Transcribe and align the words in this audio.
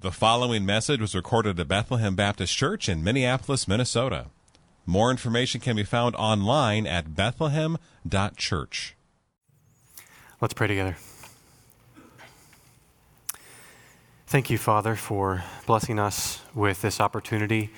The 0.00 0.12
following 0.12 0.64
message 0.64 1.00
was 1.00 1.16
recorded 1.16 1.58
at 1.58 1.66
Bethlehem 1.66 2.14
Baptist 2.14 2.56
Church 2.56 2.88
in 2.88 3.02
Minneapolis, 3.02 3.66
Minnesota. 3.66 4.26
More 4.86 5.10
information 5.10 5.60
can 5.60 5.74
be 5.74 5.82
found 5.82 6.14
online 6.14 6.86
at 6.86 7.16
bethlehem.church. 7.16 8.94
Let's 10.40 10.54
pray 10.54 10.68
together. 10.68 10.96
Thank 14.28 14.50
you, 14.50 14.56
Father, 14.56 14.94
for 14.94 15.42
blessing 15.66 15.98
us 15.98 16.42
with 16.54 16.80
this 16.80 17.00
opportunity 17.00 17.70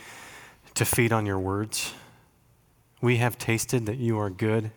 to 0.74 0.84
feed 0.84 1.14
on 1.14 1.24
your 1.24 1.38
words. 1.38 1.94
We 3.00 3.16
have 3.16 3.38
tasted 3.38 3.86
that 3.86 3.96
you 3.96 4.18
are 4.18 4.28
good, 4.28 4.72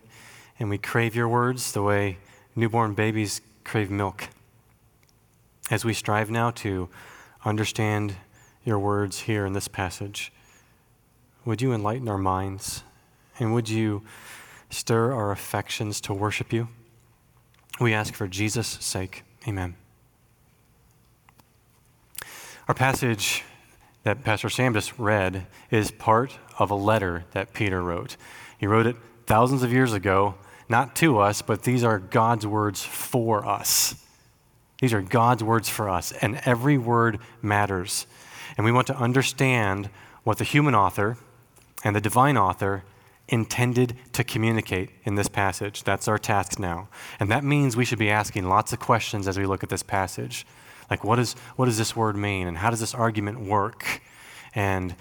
and 0.58 0.70
we 0.70 0.78
crave 0.78 1.14
your 1.14 1.28
words 1.28 1.72
the 1.72 1.82
way 1.82 2.16
newborn 2.56 2.94
babies 2.94 3.42
crave 3.64 3.90
milk. 3.90 4.28
As 5.70 5.84
we 5.84 5.92
strive 5.92 6.30
now 6.30 6.50
to 6.52 6.88
understand 7.44 8.16
your 8.64 8.78
words 8.78 9.20
here 9.20 9.44
in 9.44 9.52
this 9.52 9.68
passage. 9.68 10.32
Would 11.44 11.60
you 11.60 11.72
enlighten 11.72 12.08
our 12.08 12.18
minds 12.18 12.82
and 13.38 13.52
would 13.52 13.68
you 13.68 14.02
stir 14.70 15.12
our 15.12 15.30
affections 15.30 16.00
to 16.02 16.14
worship 16.14 16.52
you? 16.52 16.68
We 17.80 17.92
ask 17.92 18.14
for 18.14 18.26
Jesus' 18.26 18.68
sake. 18.80 19.24
Amen. 19.46 19.74
Our 22.66 22.74
passage 22.74 23.42
that 24.04 24.24
Pastor 24.24 24.48
Sam 24.48 24.72
just 24.72 24.98
read 24.98 25.46
is 25.70 25.90
part 25.90 26.38
of 26.58 26.70
a 26.70 26.74
letter 26.74 27.24
that 27.32 27.52
Peter 27.52 27.82
wrote. 27.82 28.16
He 28.56 28.66
wrote 28.66 28.86
it 28.86 28.96
thousands 29.26 29.62
of 29.62 29.72
years 29.72 29.92
ago, 29.92 30.36
not 30.68 30.96
to 30.96 31.18
us, 31.18 31.42
but 31.42 31.62
these 31.62 31.84
are 31.84 31.98
God's 31.98 32.46
words 32.46 32.82
for 32.82 33.44
us. 33.44 33.96
These 34.80 34.92
are 34.92 35.02
God's 35.02 35.42
words 35.42 35.68
for 35.68 35.88
us, 35.88 36.12
and 36.12 36.40
every 36.44 36.78
word 36.78 37.18
matters. 37.42 38.06
And 38.56 38.64
we 38.64 38.72
want 38.72 38.86
to 38.88 38.96
understand 38.96 39.90
what 40.24 40.38
the 40.38 40.44
human 40.44 40.74
author 40.74 41.16
and 41.84 41.94
the 41.94 42.00
divine 42.00 42.36
author 42.36 42.84
intended 43.28 43.96
to 44.12 44.24
communicate 44.24 44.90
in 45.04 45.14
this 45.14 45.28
passage. 45.28 45.82
That's 45.82 46.08
our 46.08 46.18
task 46.18 46.58
now. 46.58 46.88
And 47.18 47.30
that 47.30 47.44
means 47.44 47.76
we 47.76 47.84
should 47.84 47.98
be 47.98 48.10
asking 48.10 48.48
lots 48.48 48.72
of 48.72 48.80
questions 48.80 49.26
as 49.26 49.38
we 49.38 49.46
look 49.46 49.62
at 49.62 49.68
this 49.68 49.82
passage. 49.82 50.46
Like, 50.90 51.04
what, 51.04 51.18
is, 51.18 51.34
what 51.56 51.66
does 51.66 51.78
this 51.78 51.96
word 51.96 52.16
mean? 52.16 52.46
And 52.46 52.58
how 52.58 52.70
does 52.70 52.80
this 52.80 52.94
argument 52.94 53.40
work? 53.40 54.02
And 54.54 54.94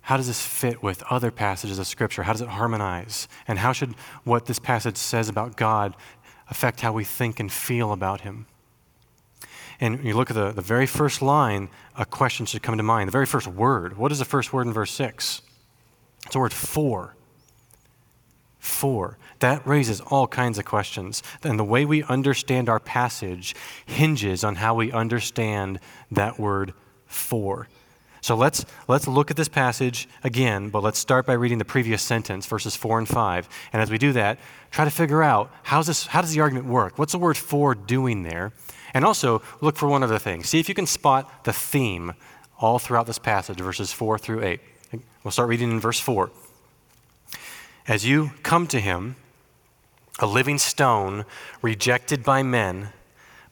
how 0.00 0.16
does 0.16 0.26
this 0.26 0.44
fit 0.44 0.82
with 0.82 1.02
other 1.10 1.30
passages 1.30 1.78
of 1.78 1.86
Scripture? 1.86 2.24
How 2.24 2.32
does 2.32 2.40
it 2.40 2.48
harmonize? 2.48 3.28
And 3.46 3.58
how 3.58 3.72
should 3.72 3.94
what 4.24 4.46
this 4.46 4.58
passage 4.58 4.96
says 4.96 5.28
about 5.28 5.56
God 5.56 5.94
affect 6.50 6.80
how 6.80 6.92
we 6.92 7.04
think 7.04 7.40
and 7.40 7.50
feel 7.50 7.92
about 7.92 8.22
Him? 8.22 8.46
And 9.80 10.02
you 10.04 10.14
look 10.14 10.30
at 10.30 10.36
the, 10.36 10.52
the 10.52 10.62
very 10.62 10.86
first 10.86 11.20
line, 11.20 11.68
a 11.96 12.06
question 12.06 12.46
should 12.46 12.62
come 12.62 12.76
to 12.76 12.82
mind. 12.82 13.08
The 13.08 13.12
very 13.12 13.26
first 13.26 13.46
word. 13.46 13.98
What 13.98 14.12
is 14.12 14.18
the 14.18 14.24
first 14.24 14.52
word 14.52 14.66
in 14.66 14.72
verse 14.72 14.90
6? 14.92 15.42
It's 16.24 16.32
the 16.32 16.38
word 16.38 16.52
for. 16.52 17.14
For. 18.58 19.18
That 19.40 19.66
raises 19.66 20.00
all 20.00 20.26
kinds 20.26 20.58
of 20.58 20.64
questions. 20.64 21.22
And 21.42 21.58
the 21.58 21.64
way 21.64 21.84
we 21.84 22.02
understand 22.04 22.68
our 22.68 22.80
passage 22.80 23.54
hinges 23.84 24.42
on 24.42 24.56
how 24.56 24.74
we 24.74 24.90
understand 24.92 25.78
that 26.10 26.38
word 26.38 26.72
for. 27.06 27.68
So 28.26 28.34
let's, 28.34 28.66
let's 28.88 29.06
look 29.06 29.30
at 29.30 29.36
this 29.36 29.46
passage 29.46 30.08
again, 30.24 30.68
but 30.68 30.82
let's 30.82 30.98
start 30.98 31.26
by 31.26 31.34
reading 31.34 31.58
the 31.58 31.64
previous 31.64 32.02
sentence, 32.02 32.44
verses 32.44 32.74
4 32.74 32.98
and 32.98 33.08
5. 33.08 33.48
And 33.72 33.80
as 33.80 33.88
we 33.88 33.98
do 33.98 34.12
that, 34.14 34.40
try 34.72 34.84
to 34.84 34.90
figure 34.90 35.22
out 35.22 35.48
how's 35.62 35.86
this, 35.86 36.08
how 36.08 36.22
does 36.22 36.32
the 36.34 36.40
argument 36.40 36.66
work? 36.66 36.98
What's 36.98 37.12
the 37.12 37.20
word 37.20 37.36
for 37.36 37.76
doing 37.76 38.24
there? 38.24 38.52
And 38.94 39.04
also, 39.04 39.42
look 39.60 39.76
for 39.76 39.88
one 39.88 40.02
other 40.02 40.18
thing. 40.18 40.42
See 40.42 40.58
if 40.58 40.68
you 40.68 40.74
can 40.74 40.86
spot 40.86 41.44
the 41.44 41.52
theme 41.52 42.14
all 42.58 42.80
throughout 42.80 43.06
this 43.06 43.20
passage, 43.20 43.58
verses 43.58 43.92
4 43.92 44.18
through 44.18 44.42
8. 44.42 44.60
We'll 45.22 45.30
start 45.30 45.48
reading 45.48 45.70
in 45.70 45.78
verse 45.78 46.00
4. 46.00 46.28
As 47.86 48.04
you 48.04 48.32
come 48.42 48.66
to 48.66 48.80
him, 48.80 49.14
a 50.18 50.26
living 50.26 50.58
stone, 50.58 51.26
rejected 51.62 52.24
by 52.24 52.42
men, 52.42 52.88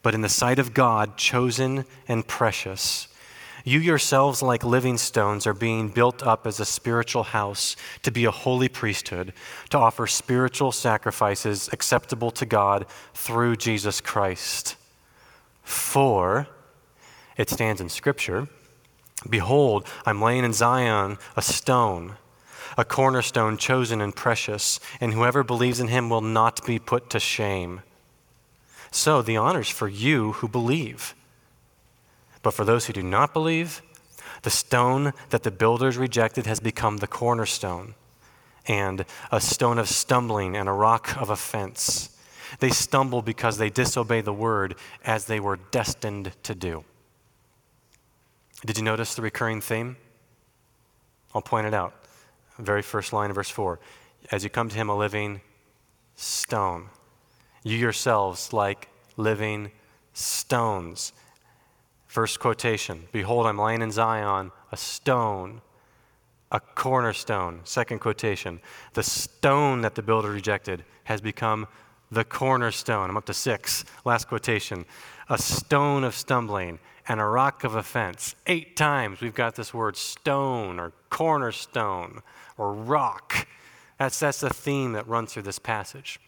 but 0.01 0.13
in 0.13 0.19
the 0.19 0.27
sight 0.27 0.59
of 0.59 0.73
God, 0.73 1.15
chosen 1.15 1.85
and 2.09 2.27
precious. 2.27 3.07
You 3.67 3.79
yourselves, 3.79 4.43
like 4.43 4.63
living 4.63 4.99
stones, 4.99 5.47
are 5.47 5.53
being 5.53 5.89
built 5.89 6.21
up 6.21 6.45
as 6.45 6.59
a 6.59 6.65
spiritual 6.65 7.23
house 7.23 7.75
to 8.03 8.11
be 8.11 8.25
a 8.25 8.31
holy 8.31 8.69
priesthood, 8.69 9.33
to 9.71 9.79
offer 9.79 10.05
spiritual 10.05 10.71
sacrifices 10.71 11.67
acceptable 11.73 12.29
to 12.29 12.45
God 12.45 12.85
through 13.15 13.55
Jesus 13.55 14.01
Christ. 14.01 14.75
For 15.63 16.47
it 17.37 17.49
stands 17.49 17.81
in 17.81 17.89
Scripture 17.89 18.47
Behold, 19.27 19.87
I'm 20.05 20.21
laying 20.21 20.45
in 20.45 20.53
Zion 20.53 21.17
a 21.35 21.41
stone, 21.41 22.17
a 22.77 22.85
cornerstone 22.85 23.57
chosen 23.57 23.99
and 23.99 24.15
precious, 24.15 24.79
and 25.01 25.11
whoever 25.11 25.43
believes 25.43 25.79
in 25.79 25.87
him 25.87 26.11
will 26.11 26.21
not 26.21 26.63
be 26.67 26.77
put 26.77 27.09
to 27.09 27.19
shame. 27.19 27.81
So 28.91 29.23
the 29.23 29.37
honor's 29.37 29.69
for 29.69 29.87
you 29.87 30.33
who 30.33 30.47
believe. 30.47 31.15
But 32.45 32.53
for 32.53 32.63
those 32.63 32.85
who 32.85 32.93
do 32.93 33.01
not 33.01 33.33
believe, 33.33 33.81
the 34.43 34.51
stone 34.51 35.13
that 35.31 35.41
the 35.41 35.49
builders 35.49 35.97
rejected 35.97 36.45
has 36.45 36.59
become 36.59 36.97
the 36.97 37.07
cornerstone, 37.07 37.95
and 38.67 39.03
a 39.31 39.41
stone 39.41 39.79
of 39.79 39.89
stumbling 39.89 40.55
and 40.55 40.69
a 40.69 40.71
rock 40.71 41.19
of 41.19 41.31
offense. 41.31 42.15
They 42.59 42.69
stumble 42.69 43.23
because 43.23 43.57
they 43.57 43.71
disobey 43.71 44.21
the 44.21 44.31
word 44.31 44.75
as 45.03 45.25
they 45.25 45.39
were 45.39 45.57
destined 45.71 46.33
to 46.43 46.53
do. 46.53 46.83
Did 48.63 48.77
you 48.77 48.83
notice 48.83 49.15
the 49.15 49.23
recurring 49.23 49.59
theme? 49.59 49.97
I'll 51.33 51.41
point 51.41 51.65
it 51.65 51.73
out. 51.73 51.95
Very 52.59 52.83
first 52.83 53.11
line 53.11 53.31
of 53.31 53.37
verse 53.37 53.49
4. 53.49 53.79
As 54.31 54.43
you 54.43 54.51
come 54.51 54.69
to 54.69 54.75
him, 54.75 54.89
a 54.89 54.95
living 54.95 55.41
stone. 56.15 56.89
You 57.63 57.75
yourselves, 57.75 58.53
like 58.53 58.89
living 59.17 59.71
stones. 60.13 61.11
First 62.15 62.39
quotation 62.39 63.09
Behold, 63.11 63.45
I'm 63.45 63.57
laying 63.57 63.81
in 63.81 63.91
Zion 63.91 64.53
a 64.71 64.77
stone, 64.77 65.59
a 66.49 66.61
cornerstone. 66.61 67.59
Second 67.65 67.99
quotation 67.99 68.61
The 68.93 69.03
stone 69.03 69.81
that 69.81 69.95
the 69.95 70.01
builder 70.01 70.31
rejected 70.31 70.85
has 71.03 71.19
become 71.19 71.67
the 72.09 72.23
cornerstone. 72.23 73.09
I'm 73.09 73.17
up 73.17 73.25
to 73.25 73.33
six. 73.33 73.83
Last 74.05 74.29
quotation. 74.29 74.85
A 75.27 75.37
stone 75.37 76.05
of 76.05 76.15
stumbling 76.15 76.79
and 77.09 77.19
a 77.19 77.25
rock 77.25 77.65
of 77.65 77.75
offense. 77.75 78.33
Eight 78.47 78.77
times 78.77 79.19
we've 79.19 79.35
got 79.35 79.55
this 79.55 79.73
word 79.73 79.97
stone 79.97 80.79
or 80.79 80.93
cornerstone 81.09 82.21
or 82.57 82.73
rock. 82.73 83.45
That's, 83.99 84.21
that's 84.21 84.39
the 84.39 84.51
theme 84.51 84.93
that 84.93 85.05
runs 85.05 85.33
through 85.33 85.43
this 85.43 85.59
passage. 85.59 86.21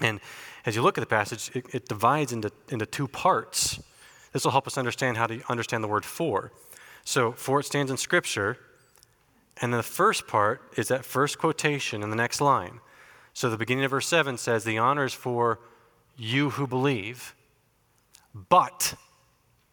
And 0.00 0.20
as 0.64 0.76
you 0.76 0.82
look 0.82 0.96
at 0.96 1.02
the 1.02 1.06
passage, 1.06 1.50
it, 1.56 1.74
it 1.74 1.88
divides 1.88 2.32
into, 2.32 2.52
into 2.68 2.86
two 2.86 3.08
parts. 3.08 3.80
This 4.34 4.44
will 4.44 4.52
help 4.52 4.66
us 4.66 4.76
understand 4.76 5.16
how 5.16 5.26
to 5.28 5.40
understand 5.48 5.82
the 5.82 5.88
word 5.88 6.04
for. 6.04 6.52
So, 7.04 7.32
for 7.32 7.60
it 7.60 7.64
stands 7.64 7.90
in 7.90 7.96
Scripture, 7.96 8.58
and 9.60 9.72
then 9.72 9.78
the 9.78 9.82
first 9.82 10.26
part 10.26 10.60
is 10.76 10.88
that 10.88 11.04
first 11.04 11.38
quotation 11.38 12.02
in 12.02 12.10
the 12.10 12.16
next 12.16 12.40
line. 12.40 12.80
So 13.32 13.48
the 13.48 13.56
beginning 13.56 13.84
of 13.84 13.92
verse 13.92 14.08
7 14.08 14.36
says, 14.36 14.64
The 14.64 14.78
honor 14.78 15.04
is 15.04 15.14
for 15.14 15.60
you 16.16 16.50
who 16.50 16.66
believe, 16.66 17.34
but 18.34 18.94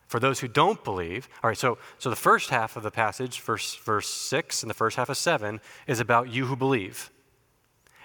for 0.08 0.20
those 0.20 0.42
who 0.42 0.48
don't 0.48 0.84
believe. 0.84 1.28
All 1.44 1.50
right, 1.50 1.58
so, 1.58 1.78
so 1.98 2.10
the 2.10 2.16
first 2.16 2.52
half 2.52 2.76
of 2.76 2.84
the 2.84 2.92
passage, 2.92 3.40
verse, 3.42 3.76
verse 3.76 4.08
6 4.08 4.62
and 4.62 4.70
the 4.70 4.76
first 4.76 4.98
half 4.98 5.10
of 5.10 5.18
7, 5.18 5.60
is 5.88 6.00
about 6.00 6.30
you 6.30 6.46
who 6.46 6.56
believe. 6.56 7.10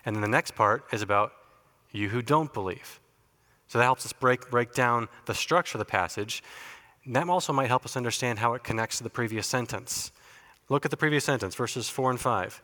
And 0.04 0.16
then 0.16 0.22
the 0.22 0.28
next 0.28 0.54
part 0.54 0.84
is 0.92 1.02
about 1.02 1.32
you 1.90 2.08
who 2.08 2.22
don't 2.22 2.52
believe. 2.54 3.00
So 3.76 3.80
that 3.80 3.84
helps 3.84 4.06
us 4.06 4.14
break, 4.14 4.50
break 4.50 4.72
down 4.72 5.08
the 5.26 5.34
structure 5.34 5.76
of 5.76 5.80
the 5.80 5.84
passage. 5.84 6.42
And 7.04 7.14
that 7.14 7.28
also 7.28 7.52
might 7.52 7.68
help 7.68 7.84
us 7.84 7.94
understand 7.94 8.38
how 8.38 8.54
it 8.54 8.64
connects 8.64 8.96
to 8.96 9.04
the 9.04 9.10
previous 9.10 9.46
sentence. 9.46 10.12
Look 10.70 10.86
at 10.86 10.90
the 10.90 10.96
previous 10.96 11.24
sentence, 11.24 11.54
verses 11.54 11.88
4 11.88 12.10
and 12.10 12.20
5 12.20 12.62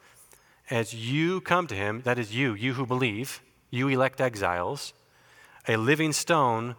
as 0.71 0.95
you 0.95 1.43
come 1.43 1.67
to 1.67 1.75
him, 1.75 2.01
that 2.05 2.19
is 2.19 2.35
you, 2.35 2.55
you 2.55 2.73
who 2.73 2.87
believe, 2.87 3.43
you 3.71 3.89
elect 3.89 4.23
exiles, 4.23 4.95
a 5.69 5.77
living 5.77 6.13
stone 6.13 6.77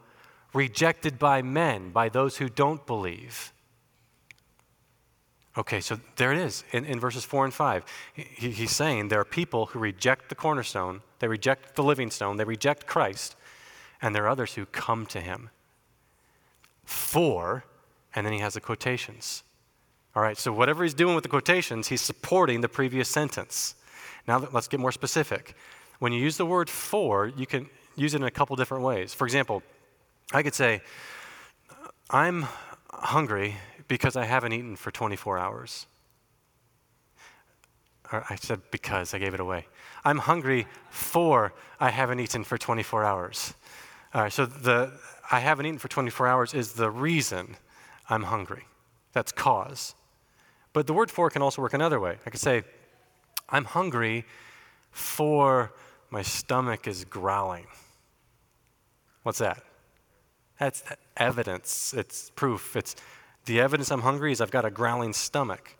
rejected 0.51 1.19
by 1.19 1.43
men, 1.43 1.91
by 1.91 2.09
those 2.09 2.37
who 2.37 2.49
don't 2.49 2.87
believe. 2.87 3.53
Okay, 5.55 5.79
so 5.79 5.99
there 6.15 6.31
it 6.31 6.39
is 6.39 6.63
in, 6.71 6.85
in 6.85 6.99
verses 6.99 7.23
4 7.23 7.45
and 7.45 7.53
5. 7.53 7.85
He, 8.13 8.49
he's 8.49 8.71
saying 8.71 9.09
there 9.09 9.19
are 9.19 9.25
people 9.25 9.67
who 9.67 9.77
reject 9.77 10.29
the 10.29 10.35
cornerstone, 10.35 11.01
they 11.19 11.27
reject 11.27 11.75
the 11.75 11.83
living 11.83 12.09
stone, 12.09 12.37
they 12.37 12.45
reject 12.45 12.87
Christ, 12.87 13.35
and 14.03 14.13
there 14.13 14.25
are 14.25 14.29
others 14.29 14.53
who 14.53 14.65
come 14.67 15.07
to 15.07 15.21
him. 15.21 15.49
For, 16.83 17.63
and 18.13 18.25
then 18.25 18.33
he 18.33 18.39
has 18.39 18.53
the 18.53 18.61
quotations. 18.61 19.43
All 20.15 20.21
right, 20.21 20.37
so 20.37 20.51
whatever 20.51 20.83
he's 20.83 20.93
doing 20.93 21.15
with 21.15 21.23
the 21.23 21.29
quotations, 21.29 21.87
he's 21.87 22.01
supporting 22.01 22.61
the 22.61 22.69
previous 22.69 23.09
sentence. 23.09 23.75
Now 24.27 24.47
let's 24.51 24.67
get 24.67 24.79
more 24.79 24.91
specific. 24.91 25.55
When 25.99 26.11
you 26.11 26.21
use 26.21 26.37
the 26.37 26.45
word 26.45 26.69
for, 26.69 27.27
you 27.27 27.47
can 27.47 27.67
use 27.95 28.13
it 28.13 28.17
in 28.17 28.27
a 28.27 28.31
couple 28.31 28.55
different 28.55 28.83
ways. 28.83 29.13
For 29.13 29.25
example, 29.25 29.63
I 30.33 30.43
could 30.43 30.53
say, 30.53 30.81
I'm, 32.09 32.45
hungry 32.91 33.55
because 33.87 34.15
I 34.15 34.25
haven't 34.25 34.53
eaten 34.53 34.75
for 34.75 34.91
24 34.91 35.39
hours. 35.39 35.87
Or 38.11 38.23
I 38.29 38.35
said 38.35 38.61
because, 38.69 39.13
I 39.13 39.17
gave 39.17 39.33
it 39.33 39.39
away. 39.39 39.65
I'm 40.05 40.19
hungry 40.19 40.67
for 40.89 41.53
I 41.79 41.89
haven't 41.89 42.19
eaten 42.19 42.43
for 42.43 42.57
24 42.57 43.03
hours. 43.03 43.55
All 44.13 44.21
right, 44.21 44.31
so 44.31 44.45
the 44.45 44.91
I 45.31 45.39
haven't 45.39 45.65
eaten 45.65 45.79
for 45.79 45.87
24 45.87 46.27
hours 46.27 46.53
is 46.53 46.73
the 46.73 46.91
reason 46.91 47.57
I'm 48.09 48.23
hungry. 48.23 48.65
That's 49.13 49.31
cause. 49.31 49.95
But 50.73 50.85
the 50.85 50.93
word 50.93 51.09
for 51.09 51.29
can 51.29 51.41
also 51.41 51.61
work 51.61 51.73
another 51.73 51.99
way. 51.99 52.17
I 52.25 52.29
could 52.29 52.39
say, 52.39 52.63
I'm 53.49 53.65
hungry 53.65 54.25
for 54.91 55.73
my 56.09 56.21
stomach 56.21 56.87
is 56.87 57.05
growling. 57.05 57.65
What's 59.23 59.39
that? 59.39 59.63
That's 60.59 60.83
evidence. 61.17 61.93
It's 61.97 62.29
proof. 62.31 62.75
It's 62.75 62.95
the 63.45 63.59
evidence 63.59 63.91
I'm 63.91 64.01
hungry 64.01 64.31
is 64.31 64.41
I've 64.41 64.51
got 64.51 64.65
a 64.65 64.71
growling 64.71 65.13
stomach. 65.13 65.75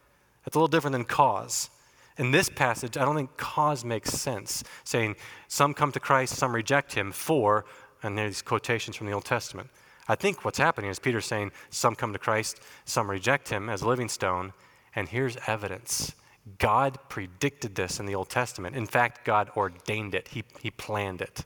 It's 0.45 0.55
a 0.55 0.59
little 0.59 0.67
different 0.67 0.93
than 0.93 1.05
cause. 1.05 1.69
In 2.17 2.31
this 2.31 2.49
passage, 2.49 2.97
I 2.97 3.05
don't 3.05 3.15
think 3.15 3.37
cause 3.37 3.83
makes 3.83 4.11
sense, 4.11 4.63
saying 4.83 5.15
some 5.47 5.73
come 5.73 5.91
to 5.91 5.99
Christ, 5.99 6.35
some 6.35 6.53
reject 6.53 6.93
him 6.93 7.11
for, 7.11 7.65
and 8.03 8.17
there's 8.17 8.41
quotations 8.41 8.95
from 8.95 9.07
the 9.07 9.13
Old 9.13 9.25
Testament. 9.25 9.69
I 10.07 10.15
think 10.15 10.43
what's 10.43 10.57
happening 10.57 10.89
is 10.89 10.99
Peter's 10.99 11.25
saying 11.25 11.51
some 11.69 11.95
come 11.95 12.13
to 12.13 12.19
Christ, 12.19 12.59
some 12.85 13.09
reject 13.09 13.49
him 13.49 13.69
as 13.69 13.81
a 13.81 13.87
living 13.87 14.09
stone, 14.09 14.53
and 14.95 15.07
here's 15.07 15.37
evidence. 15.47 16.13
God 16.59 16.97
predicted 17.07 17.75
this 17.75 17.99
in 17.99 18.05
the 18.05 18.15
Old 18.15 18.29
Testament. 18.29 18.75
In 18.75 18.85
fact, 18.85 19.23
God 19.23 19.49
ordained 19.55 20.13
it, 20.13 20.27
He, 20.27 20.43
he 20.61 20.71
planned 20.71 21.21
it. 21.21 21.45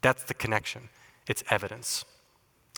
That's 0.00 0.24
the 0.24 0.34
connection. 0.34 0.88
It's 1.28 1.44
evidence. 1.50 2.04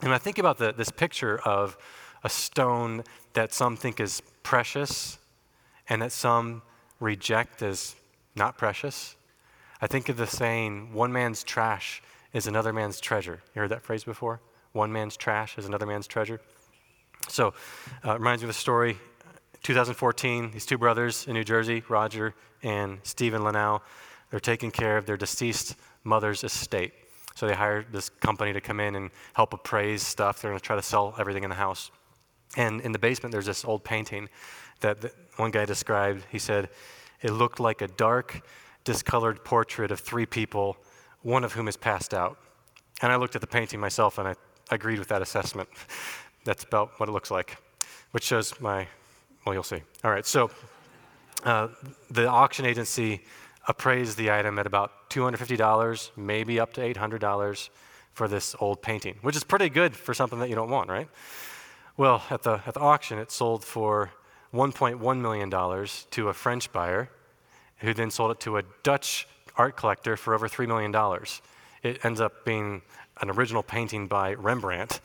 And 0.03 0.13
I 0.13 0.19
think 0.19 0.39
about 0.39 0.59
the, 0.59 0.73
this 0.73 0.91
picture 0.91 1.39
of 1.39 1.79
a 2.23 2.29
stone 2.29 3.05
that 3.33 3.55
some 3.55 3.77
think 3.77 4.01
is 4.01 4.23
precious 4.43 5.19
and 5.89 6.03
that 6.03 6.13
some 6.13 6.63
reject 7.01 7.63
as 7.63 7.97
not 8.37 8.59
precious. 8.59 9.17
I 9.81 9.87
think 9.87 10.09
of 10.09 10.17
the 10.17 10.27
saying, 10.27 10.93
one 10.93 11.13
man's 11.13 11.43
trash 11.43 12.03
is 12.35 12.47
another 12.47 12.73
man's 12.73 13.01
treasure. 13.01 13.41
You 13.55 13.63
heard 13.63 13.71
that 13.71 13.83
phrase 13.83 14.05
before? 14.05 14.43
One 14.73 14.93
man's 14.93 15.17
trash 15.17 15.57
is 15.57 15.65
another 15.65 15.87
man's 15.87 16.07
treasure. 16.07 16.41
So, 17.29 17.55
uh, 18.05 18.19
reminds 18.19 18.43
me 18.43 18.47
of 18.47 18.51
a 18.51 18.59
story 18.59 18.99
2014, 19.63 20.51
these 20.51 20.67
two 20.67 20.77
brothers 20.77 21.27
in 21.27 21.33
New 21.33 21.45
Jersey, 21.45 21.83
Roger 21.89 22.35
and 22.63 22.99
Stephen 23.03 23.43
Linnell, 23.43 23.83
they're 24.31 24.39
taking 24.39 24.71
care 24.71 24.99
of 24.99 25.07
their 25.07 25.17
deceased 25.17 25.77
mother's 26.03 26.45
estate. 26.45 26.93
So 27.35 27.47
they 27.47 27.55
hired 27.55 27.87
this 27.91 28.11
company 28.11 28.53
to 28.53 28.61
come 28.61 28.79
in 28.79 28.95
and 28.95 29.11
help 29.33 29.55
appraise 29.55 30.03
stuff. 30.03 30.43
They're 30.43 30.51
going 30.51 30.61
to 30.61 30.65
try 30.65 30.77
to 30.77 30.83
sell 30.83 31.15
everything 31.19 31.45
in 31.45 31.51
the 31.51 31.57
house. 31.57 31.91
And 32.59 32.83
in 32.83 32.93
the 32.93 32.99
basement, 32.99 33.33
there's 33.33 33.47
this 33.47 33.65
old 33.65 33.85
painting 33.85 34.29
that 34.81 34.99
one 35.37 35.51
guy 35.51 35.65
described. 35.65 36.25
He 36.31 36.39
said, 36.39 36.69
It 37.23 37.31
looked 37.31 37.59
like 37.59 37.81
a 37.81 37.89
dark, 37.89 38.47
discolored 38.85 39.45
portrait 39.45 39.91
of 39.91 39.99
three 39.99 40.27
people, 40.27 40.77
one 41.25 41.43
of 41.43 41.53
whom 41.53 41.67
is 41.67 41.77
passed 41.77 42.15
out. 42.15 42.39
And 43.03 43.11
I 43.11 43.17
looked 43.17 43.35
at 43.35 43.41
the 43.41 43.49
painting 43.49 43.81
myself 43.81 44.19
and 44.19 44.29
I 44.29 44.35
agreed 44.71 45.01
with 45.01 45.09
that 45.09 45.21
assessment. 45.21 45.69
That's 46.45 46.63
about 46.63 47.01
what 47.01 47.09
it 47.09 47.13
looks 47.13 47.33
like, 47.33 47.57
which 48.13 48.23
shows 48.23 48.61
my 48.61 48.87
well, 49.45 49.55
you'll 49.55 49.63
see. 49.63 49.83
All 50.03 50.11
right, 50.11 50.25
so 50.25 50.51
uh, 51.45 51.69
the 52.11 52.27
auction 52.27 52.65
agency 52.65 53.23
appraised 53.69 54.17
the 54.17 54.31
item 54.31 54.59
at 54.59 54.67
about 54.67 55.11
$250, 55.11 56.11
maybe 56.17 56.59
up 56.59 56.73
to 56.75 56.81
$800 56.81 57.69
for 58.13 58.29
this 58.29 58.55
old 58.59 58.81
painting, 58.81 59.17
which 59.23 59.37
is 59.37 59.45
pretty 59.45 59.69
good 59.69 59.95
for 59.95 60.15
something 60.15 60.39
that 60.39 60.49
you 60.49 60.55
don't 60.55 60.71
want, 60.71 60.89
right? 60.89 61.09
Well, 61.97 62.23
at 62.31 62.43
the, 62.43 62.61
at 62.67 62.75
the 62.75 62.81
auction, 62.81 63.19
it 63.19 63.31
sold 63.31 63.65
for 63.65 64.13
$1.1 64.55 65.21
million 65.21 65.51
to 65.51 66.29
a 66.29 66.33
French 66.33 66.73
buyer 66.73 67.11
who 67.79 67.93
then 67.93 68.11
sold 68.11 68.31
it 68.31 68.41
to 68.41 68.57
a 68.57 68.63
Dutch 68.83 69.29
art 69.57 69.77
collector 69.77 70.17
for 70.17 70.35
over 70.35 70.49
$3 70.49 70.67
million. 70.67 70.95
It 71.83 72.05
ends 72.05 72.21
up 72.21 72.45
being 72.45 72.83
an 73.21 73.31
original 73.31 73.63
painting 73.63 74.07
by 74.07 74.35
Rembrandt 74.35 75.01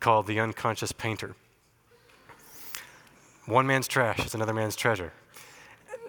called 0.00 0.26
The 0.26 0.40
Unconscious 0.40 0.92
Patient. 0.92 1.34
One 3.46 3.66
man's 3.66 3.88
trash 3.88 4.24
is 4.24 4.34
another 4.34 4.54
man's 4.54 4.76
treasure. 4.76 5.12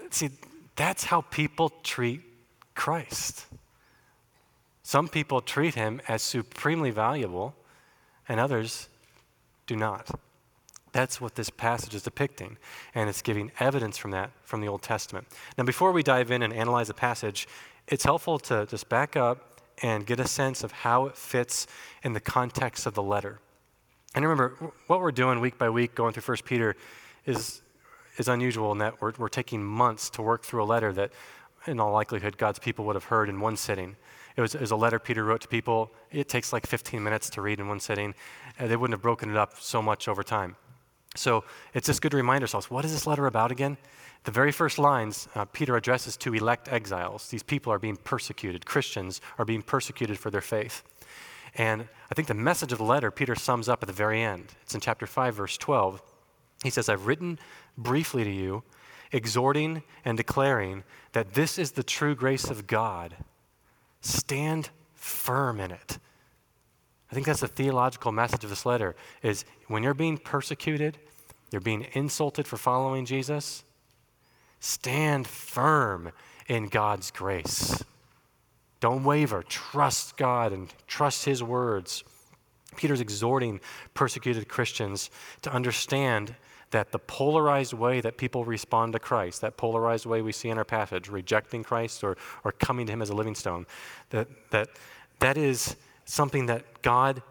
See, 0.09 0.29
that's 0.75 1.05
how 1.05 1.21
people 1.21 1.69
treat 1.83 2.21
Christ. 2.75 3.45
Some 4.83 5.07
people 5.07 5.41
treat 5.41 5.75
him 5.75 6.01
as 6.07 6.21
supremely 6.21 6.91
valuable, 6.91 7.55
and 8.29 8.39
others 8.39 8.87
do 9.67 9.75
not. 9.75 10.09
That's 10.95 11.19
what 11.19 11.35
this 11.35 11.49
passage 11.49 11.93
is 11.93 12.03
depicting, 12.03 12.57
and 12.93 13.09
it's 13.09 13.21
giving 13.21 13.51
evidence 13.59 13.97
from 13.97 14.11
that 14.11 14.31
from 14.45 14.61
the 14.61 14.69
Old 14.69 14.81
Testament. 14.81 15.27
Now, 15.57 15.65
before 15.65 15.91
we 15.91 16.03
dive 16.03 16.31
in 16.31 16.41
and 16.41 16.53
analyze 16.53 16.87
the 16.87 16.93
passage, 16.93 17.49
it's 17.89 18.05
helpful 18.05 18.39
to 18.39 18.65
just 18.65 18.87
back 18.87 19.17
up 19.17 19.59
and 19.81 20.05
get 20.05 20.21
a 20.21 20.27
sense 20.27 20.63
of 20.63 20.71
how 20.71 21.07
it 21.07 21.17
fits 21.17 21.67
in 22.03 22.13
the 22.13 22.21
context 22.21 22.85
of 22.85 22.93
the 22.93 23.03
letter. 23.03 23.41
And 24.15 24.23
remember, 24.23 24.55
what 24.87 25.01
we're 25.01 25.11
doing 25.11 25.41
week 25.41 25.57
by 25.57 25.69
week 25.69 25.95
going 25.95 26.13
through 26.13 26.33
1 26.33 26.37
Peter 26.45 26.77
is, 27.25 27.61
is 28.15 28.29
unusual 28.29 28.71
in 28.71 28.77
that 28.77 29.01
we're, 29.01 29.11
we're 29.17 29.27
taking 29.27 29.61
months 29.61 30.09
to 30.11 30.21
work 30.21 30.45
through 30.45 30.63
a 30.63 30.69
letter 30.69 30.93
that, 30.93 31.11
in 31.67 31.77
all 31.77 31.91
likelihood, 31.91 32.37
God's 32.37 32.59
people 32.59 32.85
would 32.85 32.95
have 32.95 33.03
heard 33.03 33.27
in 33.27 33.41
one 33.41 33.57
sitting. 33.57 33.97
It 34.37 34.41
was, 34.41 34.55
it 34.55 34.61
was, 34.61 34.71
a 34.71 34.77
letter 34.77 34.99
Peter 34.99 35.25
wrote 35.25 35.41
to 35.41 35.49
people. 35.49 35.91
It 36.09 36.29
takes 36.29 36.53
like 36.53 36.65
15 36.65 37.03
minutes 37.03 37.29
to 37.31 37.41
read 37.41 37.59
in 37.59 37.67
one 37.67 37.81
sitting. 37.81 38.15
And 38.57 38.71
they 38.71 38.77
wouldn't 38.77 38.93
have 38.93 39.01
broken 39.01 39.29
it 39.29 39.35
up 39.35 39.59
so 39.59 39.81
much 39.81 40.07
over 40.07 40.23
time. 40.23 40.55
So 41.15 41.43
it's 41.73 41.87
just 41.87 42.01
good 42.01 42.11
to 42.11 42.17
remind 42.17 42.43
ourselves 42.43 42.69
what 42.69 42.85
is 42.85 42.93
this 42.93 43.07
letter 43.07 43.25
about 43.25 43.51
again? 43.51 43.77
The 44.25 44.31
very 44.31 44.51
first 44.51 44.79
lines 44.79 45.27
uh, 45.35 45.45
Peter 45.45 45.75
addresses 45.75 46.17
to 46.17 46.33
elect 46.33 46.67
exiles. 46.71 47.27
These 47.29 47.43
people 47.43 47.71
are 47.71 47.79
being 47.79 47.95
persecuted. 47.95 48.65
Christians 48.65 49.21
are 49.37 49.45
being 49.45 49.61
persecuted 49.61 50.17
for 50.17 50.31
their 50.31 50.41
faith. 50.41 50.83
And 51.55 51.87
I 52.11 52.15
think 52.15 52.27
the 52.27 52.33
message 52.33 52.71
of 52.71 52.79
the 52.79 52.83
letter 52.83 53.11
Peter 53.11 53.35
sums 53.35 53.69
up 53.69 53.81
at 53.81 53.87
the 53.87 53.93
very 53.93 54.21
end. 54.21 54.53
It's 54.63 54.75
in 54.75 54.81
chapter 54.81 55.07
5, 55.07 55.35
verse 55.35 55.57
12. 55.57 56.01
He 56.63 56.69
says, 56.69 56.89
I've 56.89 57.07
written 57.07 57.39
briefly 57.77 58.23
to 58.23 58.31
you, 58.31 58.63
exhorting 59.11 59.83
and 60.03 60.17
declaring 60.17 60.83
that 61.13 61.33
this 61.33 61.57
is 61.57 61.71
the 61.71 61.83
true 61.83 62.15
grace 62.15 62.49
of 62.49 62.67
God. 62.67 63.15
Stand 64.01 64.69
firm 64.93 65.59
in 65.59 65.71
it. 65.71 65.99
I 67.11 67.13
think 67.13 67.25
that's 67.25 67.41
the 67.41 67.47
theological 67.47 68.11
message 68.11 68.43
of 68.43 68.49
this 68.49 68.65
letter 68.65 68.95
is 69.21 69.45
when 69.67 69.83
you're 69.83 69.93
being 69.93 70.17
persecuted, 70.17 70.97
you're 71.51 71.61
being 71.61 71.87
insulted 71.93 72.47
for 72.47 72.57
following 72.57 73.05
Jesus, 73.05 73.63
stand 74.59 75.27
firm 75.27 76.11
in 76.47 76.67
God's 76.67 77.11
grace. 77.11 77.83
Don't 78.79 79.03
waver. 79.03 79.43
Trust 79.43 80.17
God 80.17 80.51
and 80.51 80.73
trust 80.87 81.25
His 81.25 81.41
words. 81.41 82.03
Peter's 82.75 83.01
exhorting 83.01 83.59
persecuted 83.93 84.47
Christians 84.49 85.09
to 85.43 85.51
understand 85.51 86.35
that 86.71 86.91
the 86.91 86.99
polarized 86.99 87.73
way 87.73 88.01
that 88.01 88.17
people 88.17 88.43
respond 88.43 88.93
to 88.93 88.99
Christ, 88.99 89.41
that 89.41 89.55
polarized 89.55 90.05
way 90.05 90.21
we 90.21 90.31
see 90.31 90.49
in 90.49 90.57
our 90.57 90.65
passage, 90.65 91.07
rejecting 91.07 91.63
Christ 91.63 92.03
or, 92.03 92.17
or 92.43 92.51
coming 92.51 92.85
to 92.87 92.91
him 92.91 93.01
as 93.01 93.09
a 93.09 93.15
living 93.15 93.35
stone, 93.35 93.65
that, 94.09 94.27
that 94.49 94.69
that 95.19 95.37
is 95.37 95.77
something 96.05 96.45
that 96.45 96.81
God 96.81 97.21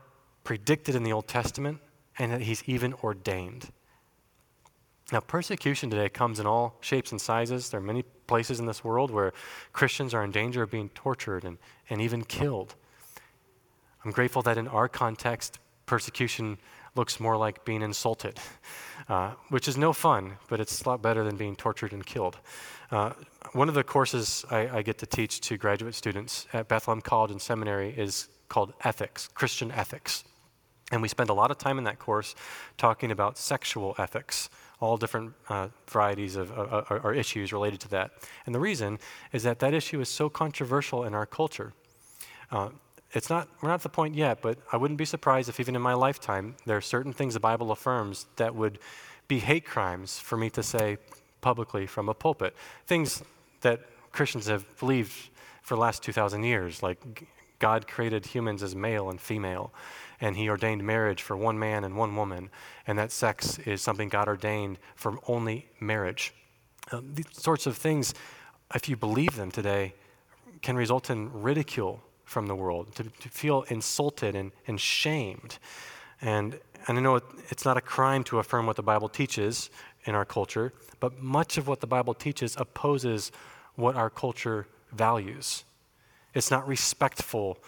predicted 0.42 0.94
in 0.94 1.02
the 1.02 1.12
Old 1.12 1.26
Testament 1.26 1.80
and 2.18 2.32
that 2.32 2.42
he's 2.42 2.62
even 2.66 2.94
ordained. 2.94 3.70
Now, 5.12 5.20
persecution 5.20 5.90
today 5.90 6.08
comes 6.08 6.40
in 6.40 6.46
all 6.46 6.76
shapes 6.80 7.12
and 7.12 7.20
sizes. 7.20 7.70
There 7.70 7.78
are 7.78 7.82
many 7.82 8.02
places 8.26 8.58
in 8.58 8.66
this 8.66 8.82
world 8.82 9.10
where 9.10 9.32
Christians 9.72 10.14
are 10.14 10.24
in 10.24 10.30
danger 10.30 10.62
of 10.62 10.70
being 10.70 10.88
tortured 10.90 11.44
and, 11.44 11.58
and 11.90 12.00
even 12.00 12.24
killed. 12.24 12.74
I'm 14.04 14.12
grateful 14.12 14.42
that 14.42 14.58
in 14.58 14.68
our 14.68 14.88
context, 14.88 15.58
persecution 15.86 16.58
looks 16.94 17.20
more 17.20 17.36
like 17.36 17.64
being 17.64 17.82
insulted, 17.82 18.38
uh, 19.08 19.32
which 19.48 19.68
is 19.68 19.76
no 19.76 19.92
fun, 19.92 20.34
but 20.48 20.60
it's 20.60 20.82
a 20.82 20.88
lot 20.88 21.02
better 21.02 21.24
than 21.24 21.36
being 21.36 21.56
tortured 21.56 21.92
and 21.92 22.04
killed. 22.06 22.38
Uh, 22.90 23.12
one 23.52 23.68
of 23.68 23.74
the 23.74 23.84
courses 23.84 24.44
I, 24.50 24.78
I, 24.78 24.82
get 24.82 24.98
to 24.98 25.06
teach 25.06 25.40
to 25.42 25.56
graduate 25.56 25.94
students 25.94 26.46
at 26.52 26.68
Bethlehem 26.68 27.00
College 27.00 27.30
and 27.30 27.40
Seminary 27.40 27.90
is 27.96 28.28
called 28.54 28.72
Ethics, 28.84 29.28
Christian 29.34 29.72
Ethics. 29.72 30.22
And 30.92 31.02
we 31.02 31.08
spend 31.08 31.28
a 31.28 31.34
lot 31.34 31.50
of 31.50 31.58
time 31.58 31.76
in 31.76 31.84
that 31.84 31.98
course 31.98 32.36
talking 32.78 33.10
about 33.10 33.36
sexual 33.36 33.96
ethics, 33.98 34.48
all 34.78 34.96
different 34.96 35.32
uh, 35.48 35.68
varieties 35.88 36.36
of 36.36 36.56
uh, 36.56 37.00
or 37.02 37.12
issues 37.12 37.52
related 37.52 37.80
to 37.80 37.88
that. 37.88 38.12
And 38.46 38.54
the 38.54 38.60
reason 38.60 39.00
is 39.32 39.42
that 39.42 39.58
that 39.58 39.74
issue 39.74 40.00
is 40.00 40.08
so 40.08 40.28
controversial 40.28 41.02
in 41.02 41.14
our 41.14 41.26
culture. 41.26 41.72
Uh, 42.52 42.68
it's 43.10 43.28
not, 43.28 43.48
we're 43.60 43.70
not 43.70 43.80
at 43.80 43.82
the 43.82 43.88
point 43.88 44.14
yet, 44.14 44.40
but 44.40 44.56
I 44.72 44.76
wouldn't 44.76 44.98
be 44.98 45.04
surprised 45.04 45.48
if 45.48 45.58
even 45.58 45.74
in 45.74 45.82
my 45.82 45.94
lifetime, 45.94 46.54
there 46.64 46.76
are 46.76 46.86
certain 46.94 47.12
things 47.12 47.34
the 47.34 47.40
Bible 47.40 47.72
affirms 47.72 48.26
that 48.36 48.54
would 48.54 48.78
be 49.26 49.40
hate 49.40 49.64
crimes 49.64 50.20
for 50.20 50.36
me 50.36 50.48
to 50.50 50.62
say 50.62 50.98
publicly 51.40 51.88
from 51.88 52.08
a 52.08 52.14
pulpit. 52.14 52.54
Things 52.86 53.20
that 53.62 53.80
Christians 54.12 54.46
have 54.46 54.64
believed 54.78 55.12
for 55.62 55.74
the 55.74 55.80
last 55.80 56.04
2,000 56.04 56.44
years, 56.44 56.84
like 56.84 57.00
God 57.58 57.86
created 57.86 58.26
humans 58.26 58.62
as 58.62 58.74
male 58.74 59.10
and 59.10 59.20
female, 59.20 59.72
and 60.20 60.36
he 60.36 60.48
ordained 60.48 60.84
marriage 60.84 61.22
for 61.22 61.36
one 61.36 61.58
man 61.58 61.84
and 61.84 61.96
one 61.96 62.16
woman, 62.16 62.50
and 62.86 62.98
that 62.98 63.12
sex 63.12 63.58
is 63.60 63.82
something 63.82 64.08
God 64.08 64.28
ordained 64.28 64.78
for 64.94 65.18
only 65.26 65.68
marriage. 65.80 66.34
Uh, 66.90 67.00
these 67.02 67.26
sorts 67.32 67.66
of 67.66 67.76
things, 67.76 68.14
if 68.74 68.88
you 68.88 68.96
believe 68.96 69.36
them 69.36 69.50
today, 69.50 69.94
can 70.62 70.76
result 70.76 71.10
in 71.10 71.30
ridicule 71.42 72.02
from 72.24 72.46
the 72.46 72.54
world, 72.54 72.94
to, 72.94 73.04
to 73.04 73.28
feel 73.28 73.62
insulted 73.68 74.34
and, 74.34 74.52
and 74.66 74.80
shamed. 74.80 75.58
And, 76.20 76.58
and 76.88 76.98
I 76.98 77.00
know 77.00 77.16
it, 77.16 77.24
it's 77.50 77.64
not 77.64 77.76
a 77.76 77.80
crime 77.80 78.24
to 78.24 78.38
affirm 78.38 78.66
what 78.66 78.76
the 78.76 78.82
Bible 78.82 79.08
teaches 79.08 79.70
in 80.04 80.14
our 80.14 80.24
culture, 80.24 80.72
but 81.00 81.22
much 81.22 81.58
of 81.58 81.68
what 81.68 81.80
the 81.80 81.86
Bible 81.86 82.14
teaches 82.14 82.56
opposes 82.56 83.30
what 83.74 83.94
our 83.94 84.10
culture 84.10 84.66
values. 84.92 85.64
It's 86.34 86.50
not 86.50 86.66
respectful, 86.66 87.58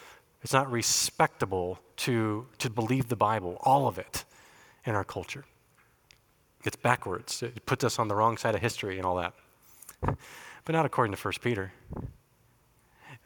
it's 0.42 0.52
not 0.52 0.70
respectable 0.70 1.78
to, 1.98 2.46
to 2.58 2.68
believe 2.68 3.08
the 3.08 3.16
Bible, 3.16 3.58
all 3.60 3.86
of 3.86 3.98
it, 3.98 4.24
in 4.84 4.94
our 4.94 5.04
culture. 5.04 5.44
It's 6.64 6.76
backwards. 6.76 7.42
It 7.42 7.64
puts 7.64 7.84
us 7.84 7.98
on 7.98 8.08
the 8.08 8.16
wrong 8.16 8.36
side 8.36 8.56
of 8.56 8.60
history 8.60 8.96
and 8.96 9.06
all 9.06 9.16
that. 9.16 9.34
But 10.02 10.72
not 10.72 10.84
according 10.84 11.14
to 11.14 11.20
1 11.20 11.34
Peter. 11.40 11.72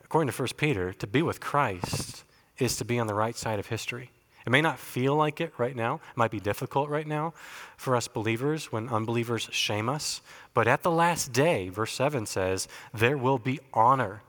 According 0.05 0.33
to 0.33 0.43
1 0.43 0.49
Peter, 0.57 0.93
to 0.93 1.07
be 1.07 1.23
with 1.23 1.41
Christ 1.41 2.25
is 2.59 2.77
to 2.77 2.85
be 2.85 2.99
on 2.99 3.07
the 3.07 3.15
right 3.15 3.35
side 3.35 3.59
of 3.59 3.69
history. 3.69 4.11
It 4.47 4.51
may 4.51 4.61
not 4.61 4.79
feel 4.79 5.15
like 5.15 5.41
it 5.41 5.53
right 5.57 5.77
now. 5.77 5.97
It 5.97 6.17
might 6.17 6.31
be 6.31 6.41
difficult 6.41 6.89
right 6.89 7.07
now 7.07 7.35
for 7.77 7.97
us 7.97 8.09
believers 8.09 8.73
when 8.73 8.89
unbelievers 8.89 9.49
shame 9.53 9.89
us. 9.89 10.21
But 10.53 10.67
at 10.67 10.83
the 10.83 10.91
last 10.91 11.33
day, 11.33 11.69
verse 11.69 11.93
7 11.93 12.27
says, 12.27 12.69
there 12.93 13.19
will 13.19 13.39
be 13.39 13.61
honor 13.73 14.23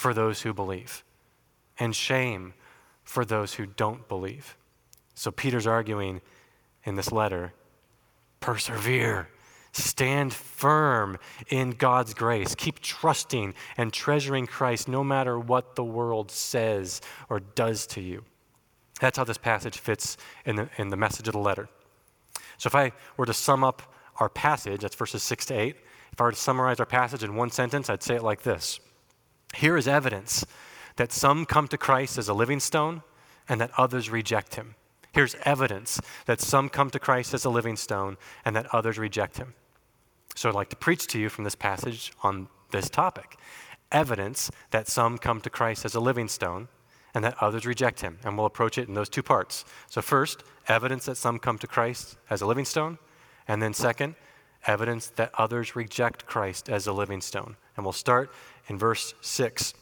for 0.00 0.14
those 0.14 0.40
who 0.40 0.54
believe 0.54 1.04
and 1.78 1.94
shame 1.94 2.54
for 3.04 3.22
those 3.22 3.52
who 3.52 3.66
don't 3.66 4.08
believe. 4.08 4.56
So 5.14 5.30
Peter's 5.30 5.66
arguing 5.66 6.22
in 6.84 6.94
this 6.94 7.12
letter 7.12 7.52
persevere, 8.40 9.28
stand 9.72 10.32
firm 10.32 11.18
in 11.50 11.72
God's 11.72 12.14
grace, 12.14 12.54
keep 12.54 12.80
trusting 12.80 13.52
and 13.76 13.92
treasuring 13.92 14.46
Christ 14.46 14.88
no 14.88 15.04
matter 15.04 15.38
what 15.38 15.76
the 15.76 15.84
world 15.84 16.30
says 16.30 17.02
or 17.28 17.40
does 17.40 17.86
to 17.88 18.00
you. 18.00 18.24
That's 19.00 19.18
how 19.18 19.24
this 19.24 19.36
passage 19.36 19.78
fits 19.78 20.16
in 20.46 20.56
the, 20.56 20.70
in 20.78 20.88
the 20.88 20.96
message 20.96 21.28
of 21.28 21.34
the 21.34 21.40
letter. 21.40 21.68
So, 22.56 22.68
if 22.68 22.74
I 22.74 22.92
were 23.18 23.26
to 23.26 23.34
sum 23.34 23.62
up 23.62 23.82
our 24.16 24.30
passage, 24.30 24.80
that's 24.80 24.96
verses 24.96 25.22
6 25.22 25.44
to 25.46 25.54
8, 25.54 25.76
if 26.12 26.20
I 26.20 26.24
were 26.24 26.32
to 26.32 26.38
summarize 26.38 26.80
our 26.80 26.86
passage 26.86 27.22
in 27.22 27.34
one 27.34 27.50
sentence, 27.50 27.90
I'd 27.90 28.02
say 28.02 28.14
it 28.14 28.22
like 28.22 28.40
this 28.40 28.80
Here 29.56 29.76
is 29.76 29.88
evidence 29.88 30.44
that 30.96 31.12
some 31.12 31.44
come 31.44 31.68
to 31.68 31.78
Christ 31.78 32.18
as 32.18 32.28
a 32.28 32.34
living 32.34 32.60
stone 32.60 33.02
and 33.48 33.60
that 33.60 33.70
others 33.76 34.10
reject 34.10 34.54
him. 34.54 34.74
Here's 35.12 35.34
evidence 35.42 36.00
that 36.26 36.40
some 36.40 36.68
come 36.68 36.90
to 36.90 36.98
Christ 36.98 37.34
as 37.34 37.44
a 37.44 37.50
living 37.50 37.76
stone 37.76 38.16
and 38.44 38.54
that 38.54 38.72
others 38.72 38.98
reject 38.98 39.38
him. 39.38 39.54
So, 40.36 40.48
I'd 40.48 40.54
like 40.54 40.70
to 40.70 40.76
preach 40.76 41.08
to 41.08 41.18
you 41.18 41.28
from 41.28 41.44
this 41.44 41.56
passage 41.56 42.12
on 42.22 42.48
this 42.70 42.88
topic 42.88 43.36
evidence 43.92 44.50
that 44.70 44.86
some 44.86 45.18
come 45.18 45.40
to 45.40 45.50
Christ 45.50 45.84
as 45.84 45.94
a 45.94 46.00
living 46.00 46.28
stone 46.28 46.68
and 47.14 47.24
that 47.24 47.36
others 47.40 47.66
reject 47.66 48.00
him. 48.00 48.18
And 48.24 48.36
we'll 48.36 48.46
approach 48.46 48.78
it 48.78 48.88
in 48.88 48.94
those 48.94 49.08
two 49.08 49.22
parts. 49.22 49.64
So, 49.88 50.00
first, 50.00 50.44
evidence 50.68 51.06
that 51.06 51.16
some 51.16 51.38
come 51.38 51.58
to 51.58 51.66
Christ 51.66 52.16
as 52.28 52.40
a 52.40 52.46
living 52.46 52.64
stone. 52.64 52.98
And 53.48 53.60
then, 53.60 53.74
second, 53.74 54.14
evidence 54.66 55.08
that 55.16 55.30
others 55.38 55.76
reject 55.76 56.26
Christ 56.26 56.68
as 56.68 56.86
a 56.86 56.92
living 56.92 57.20
stone. 57.20 57.56
And 57.76 57.84
we'll 57.84 57.92
start 57.92 58.32
in 58.68 58.78
verse 58.78 59.14
6. 59.20 59.74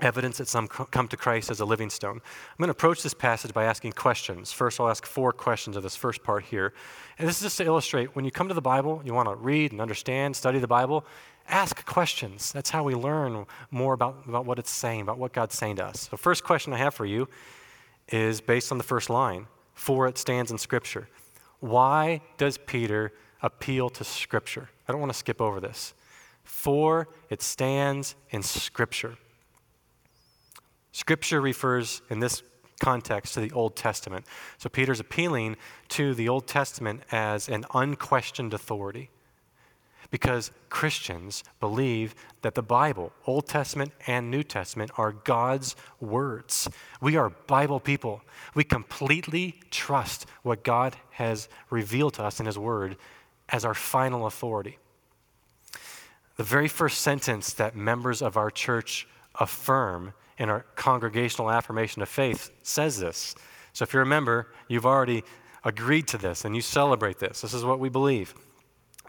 Evidence 0.00 0.38
that 0.38 0.48
some 0.48 0.68
come 0.68 1.06
to 1.08 1.16
Christ 1.16 1.50
as 1.50 1.60
a 1.60 1.64
living 1.64 1.90
stone. 1.90 2.16
I'm 2.16 2.56
going 2.58 2.68
to 2.68 2.72
approach 2.72 3.02
this 3.02 3.14
passage 3.14 3.52
by 3.52 3.64
asking 3.64 3.92
questions. 3.92 4.50
First, 4.50 4.80
I'll 4.80 4.88
ask 4.88 5.04
four 5.04 5.32
questions 5.32 5.76
of 5.76 5.82
this 5.82 5.94
first 5.94 6.22
part 6.24 6.44
here. 6.44 6.72
And 7.18 7.28
this 7.28 7.36
is 7.36 7.42
just 7.42 7.58
to 7.58 7.64
illustrate 7.64 8.16
when 8.16 8.24
you 8.24 8.30
come 8.30 8.48
to 8.48 8.54
the 8.54 8.62
Bible, 8.62 9.02
you 9.04 9.12
want 9.12 9.28
to 9.28 9.34
read 9.34 9.70
and 9.70 9.80
understand, 9.80 10.34
study 10.34 10.58
the 10.58 10.66
Bible, 10.66 11.04
ask 11.46 11.84
questions. 11.84 12.52
That's 12.52 12.70
how 12.70 12.82
we 12.82 12.94
learn 12.94 13.46
more 13.70 13.92
about, 13.92 14.24
about 14.26 14.46
what 14.46 14.58
it's 14.58 14.70
saying, 14.70 15.02
about 15.02 15.18
what 15.18 15.32
God's 15.32 15.56
saying 15.56 15.76
to 15.76 15.84
us. 15.84 16.08
So, 16.10 16.16
first 16.16 16.42
question 16.42 16.72
I 16.72 16.78
have 16.78 16.94
for 16.94 17.06
you 17.06 17.28
is 18.08 18.40
based 18.40 18.72
on 18.72 18.78
the 18.78 18.84
first 18.84 19.10
line 19.10 19.46
For 19.74 20.08
it 20.08 20.18
stands 20.18 20.50
in 20.50 20.58
Scripture. 20.58 21.08
Why 21.60 22.22
does 22.38 22.58
Peter 22.58 23.12
appeal 23.42 23.90
to 23.90 24.04
Scripture? 24.04 24.70
I 24.88 24.92
don't 24.92 25.00
want 25.00 25.12
to 25.12 25.18
skip 25.18 25.40
over 25.40 25.60
this. 25.60 25.94
For 26.44 27.08
it 27.30 27.42
stands 27.42 28.14
in 28.30 28.42
Scripture. 28.42 29.16
Scripture 30.92 31.40
refers 31.40 32.02
in 32.10 32.20
this 32.20 32.42
context 32.80 33.34
to 33.34 33.40
the 33.40 33.52
Old 33.52 33.76
Testament. 33.76 34.26
So 34.58 34.68
Peter's 34.68 35.00
appealing 35.00 35.56
to 35.90 36.14
the 36.14 36.28
Old 36.28 36.46
Testament 36.46 37.02
as 37.12 37.48
an 37.48 37.64
unquestioned 37.72 38.52
authority 38.52 39.10
because 40.10 40.50
Christians 40.68 41.42
believe 41.58 42.14
that 42.42 42.54
the 42.54 42.62
Bible, 42.62 43.12
Old 43.26 43.46
Testament 43.46 43.92
and 44.06 44.30
New 44.30 44.42
Testament, 44.42 44.90
are 44.98 45.12
God's 45.12 45.74
words. 46.00 46.68
We 47.00 47.16
are 47.16 47.30
Bible 47.30 47.80
people. 47.80 48.20
We 48.54 48.62
completely 48.62 49.60
trust 49.70 50.26
what 50.42 50.64
God 50.64 50.96
has 51.12 51.48
revealed 51.70 52.14
to 52.14 52.24
us 52.24 52.40
in 52.40 52.46
His 52.46 52.58
Word 52.58 52.96
as 53.52 53.64
our 53.64 53.74
final 53.74 54.26
authority. 54.26 54.78
The 56.36 56.42
very 56.42 56.68
first 56.68 57.02
sentence 57.02 57.52
that 57.54 57.76
members 57.76 58.22
of 58.22 58.36
our 58.36 58.50
church 58.50 59.06
affirm 59.36 60.14
in 60.38 60.48
our 60.48 60.64
congregational 60.74 61.50
affirmation 61.50 62.02
of 62.02 62.08
faith 62.08 62.50
says 62.62 62.98
this. 62.98 63.34
So 63.74 63.84
if 63.84 63.92
you're 63.92 64.02
a 64.02 64.06
member, 64.06 64.48
you've 64.66 64.86
already 64.86 65.22
agreed 65.64 66.08
to 66.08 66.18
this 66.18 66.44
and 66.44 66.56
you 66.56 66.62
celebrate 66.62 67.18
this. 67.18 67.42
This 67.42 67.54
is 67.54 67.64
what 67.64 67.78
we 67.78 67.88
believe. 67.88 68.34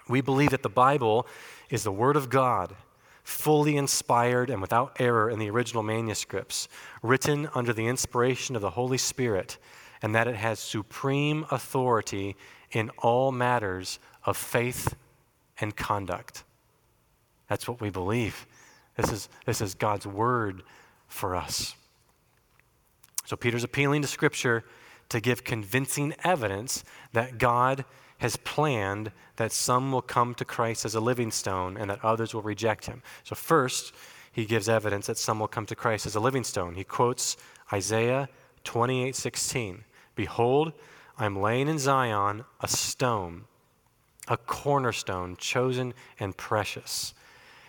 We 0.07 0.21
believe 0.21 0.51
that 0.51 0.63
the 0.63 0.69
Bible 0.69 1.25
is 1.69 1.83
the 1.83 1.91
Word 1.91 2.17
of 2.17 2.29
God, 2.29 2.75
fully 3.23 3.77
inspired 3.77 4.49
and 4.49 4.61
without 4.61 4.97
error 4.99 5.29
in 5.29 5.39
the 5.39 5.49
original 5.49 5.81
manuscripts, 5.81 6.67
written 7.01 7.49
under 7.55 7.71
the 7.71 7.87
inspiration 7.87 8.55
of 8.55 8.61
the 8.61 8.71
Holy 8.71 8.97
Spirit, 8.97 9.57
and 10.01 10.13
that 10.13 10.27
it 10.27 10.35
has 10.35 10.59
supreme 10.59 11.45
authority 11.49 12.35
in 12.71 12.89
all 12.97 13.31
matters 13.31 13.99
of 14.25 14.37
faith 14.37 14.95
and 15.59 15.75
conduct. 15.75 16.43
That's 17.47 17.67
what 17.67 17.81
we 17.81 17.89
believe. 17.89 18.45
This 18.95 19.11
is, 19.11 19.29
this 19.45 19.61
is 19.61 19.75
God's 19.75 20.07
Word 20.07 20.63
for 21.07 21.35
us. 21.35 21.75
So 23.25 23.35
Peter's 23.35 23.63
appealing 23.63 24.01
to 24.01 24.07
Scripture 24.07 24.63
to 25.09 25.19
give 25.19 25.43
convincing 25.43 26.15
evidence 26.23 26.83
that 27.13 27.37
God 27.37 27.85
has 28.19 28.37
planned 28.37 29.11
that 29.35 29.51
some 29.51 29.91
will 29.91 30.01
come 30.01 30.33
to 30.35 30.45
Christ 30.45 30.85
as 30.85 30.95
a 30.95 30.99
living 30.99 31.29
stone 31.29 31.77
and 31.77 31.89
that 31.89 32.03
others 32.03 32.33
will 32.33 32.41
reject 32.41 32.85
him. 32.85 33.01
So, 33.23 33.35
first, 33.35 33.93
he 34.31 34.45
gives 34.45 34.69
evidence 34.69 35.07
that 35.07 35.17
some 35.17 35.39
will 35.39 35.47
come 35.47 35.65
to 35.65 35.75
Christ 35.75 36.05
as 36.05 36.15
a 36.15 36.19
living 36.19 36.43
stone. 36.43 36.75
He 36.75 36.83
quotes 36.83 37.37
Isaiah 37.71 38.29
28 38.63 39.15
16. 39.15 39.83
Behold, 40.15 40.73
I'm 41.17 41.39
laying 41.39 41.67
in 41.67 41.77
Zion 41.77 42.45
a 42.61 42.67
stone, 42.67 43.43
a 44.27 44.37
cornerstone, 44.37 45.35
chosen 45.37 45.93
and 46.19 46.35
precious, 46.37 47.13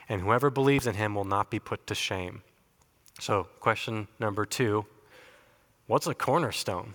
and 0.09 0.21
whoever 0.21 0.51
believes 0.51 0.87
in 0.87 0.95
him 0.95 1.15
will 1.15 1.25
not 1.25 1.51
be 1.51 1.59
put 1.59 1.87
to 1.87 1.95
shame. 1.95 2.43
So, 3.21 3.49
question 3.61 4.09
number 4.19 4.45
two 4.45 4.85
what's 5.87 6.07
a 6.07 6.15
cornerstone? 6.15 6.95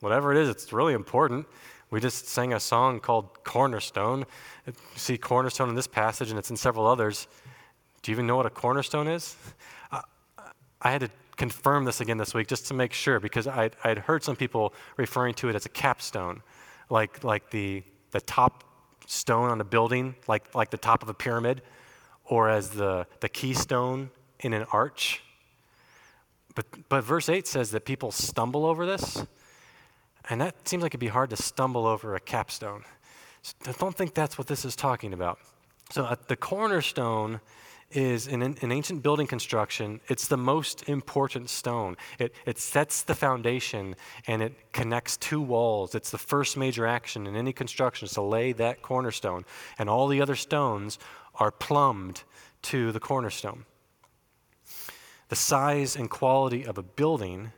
Whatever 0.00 0.32
it 0.32 0.38
is, 0.38 0.48
it's 0.48 0.72
really 0.72 0.94
important. 0.94 1.46
We 1.90 2.00
just 2.00 2.28
sang 2.28 2.52
a 2.52 2.60
song 2.60 3.00
called 3.00 3.44
Cornerstone. 3.44 4.26
You 4.66 4.72
see 4.96 5.16
cornerstone 5.16 5.68
in 5.68 5.74
this 5.74 5.86
passage, 5.86 6.30
and 6.30 6.38
it's 6.38 6.50
in 6.50 6.56
several 6.56 6.86
others. 6.86 7.28
Do 8.02 8.10
you 8.10 8.14
even 8.14 8.26
know 8.26 8.36
what 8.36 8.46
a 8.46 8.50
cornerstone 8.50 9.08
is? 9.08 9.36
Uh, 9.90 10.02
I 10.82 10.90
had 10.90 11.00
to 11.02 11.10
confirm 11.36 11.84
this 11.84 12.00
again 12.00 12.18
this 12.18 12.34
week 12.34 12.48
just 12.48 12.66
to 12.66 12.74
make 12.74 12.92
sure 12.92 13.20
because 13.20 13.46
i 13.46 13.70
had 13.82 13.98
heard 13.98 14.24
some 14.24 14.34
people 14.34 14.72
referring 14.96 15.34
to 15.34 15.48
it 15.48 15.54
as 15.54 15.66
a 15.66 15.68
capstone, 15.68 16.42
like, 16.90 17.22
like 17.22 17.50
the, 17.50 17.82
the 18.16 18.20
top 18.24 18.64
stone 19.06 19.50
on 19.50 19.60
a 19.60 19.64
building, 19.64 20.14
like, 20.26 20.54
like 20.54 20.70
the 20.70 20.78
top 20.78 21.02
of 21.02 21.08
a 21.08 21.14
pyramid, 21.14 21.60
or 22.24 22.48
as 22.48 22.70
the, 22.70 23.06
the 23.20 23.28
keystone 23.28 24.10
in 24.40 24.52
an 24.54 24.64
arch. 24.72 25.22
But, 26.54 26.66
but 26.88 27.04
verse 27.04 27.28
8 27.28 27.46
says 27.46 27.70
that 27.72 27.84
people 27.84 28.10
stumble 28.10 28.64
over 28.64 28.86
this. 28.86 29.22
And 30.30 30.40
that 30.40 30.66
seems 30.66 30.82
like 30.82 30.90
it'd 30.90 31.00
be 31.00 31.08
hard 31.08 31.30
to 31.30 31.36
stumble 31.36 31.86
over 31.86 32.16
a 32.16 32.20
capstone. 32.20 32.84
So 33.42 33.54
I 33.66 33.72
don't 33.72 33.94
think 33.94 34.14
that's 34.14 34.38
what 34.38 34.46
this 34.46 34.64
is 34.64 34.74
talking 34.74 35.12
about. 35.12 35.38
So 35.90 36.04
uh, 36.04 36.16
the 36.26 36.36
cornerstone 36.36 37.40
is 37.90 38.26
in, 38.26 38.42
in 38.42 38.72
ancient 38.72 39.02
building 39.02 39.26
construction, 39.26 40.00
it's 40.08 40.28
the 40.28 40.36
most 40.36 40.88
important 40.88 41.48
stone. 41.48 41.96
It, 42.18 42.34
it 42.44 42.58
sets 42.58 43.02
the 43.02 43.14
foundation 43.14 43.94
and 44.26 44.42
it 44.42 44.72
connects 44.72 45.16
two 45.16 45.40
walls. 45.40 45.94
It's 45.94 46.10
the 46.10 46.18
first 46.18 46.56
major 46.56 46.86
action 46.86 47.26
in 47.26 47.36
any 47.36 47.52
construction 47.52 48.06
is 48.06 48.12
to 48.14 48.22
lay 48.22 48.52
that 48.52 48.82
cornerstone. 48.82 49.44
And 49.78 49.88
all 49.88 50.08
the 50.08 50.20
other 50.20 50.34
stones 50.34 50.98
are 51.36 51.50
plumbed 51.50 52.24
to 52.62 52.90
the 52.92 53.00
cornerstone. 53.00 53.64
The 55.28 55.36
size 55.36 55.96
and 55.96 56.10
quality 56.10 56.64
of 56.64 56.78
a 56.78 56.82
building 56.82 57.52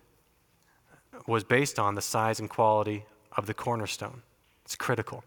was 1.27 1.45
based 1.45 1.79
on 1.79 1.95
the 1.95 2.03
size 2.03 2.41
and 2.41 2.49
quality 2.49 3.05
of 3.37 3.47
the 3.47 3.55
cornerstone. 3.55 4.23
It's 4.65 4.77
critical. 4.77 5.25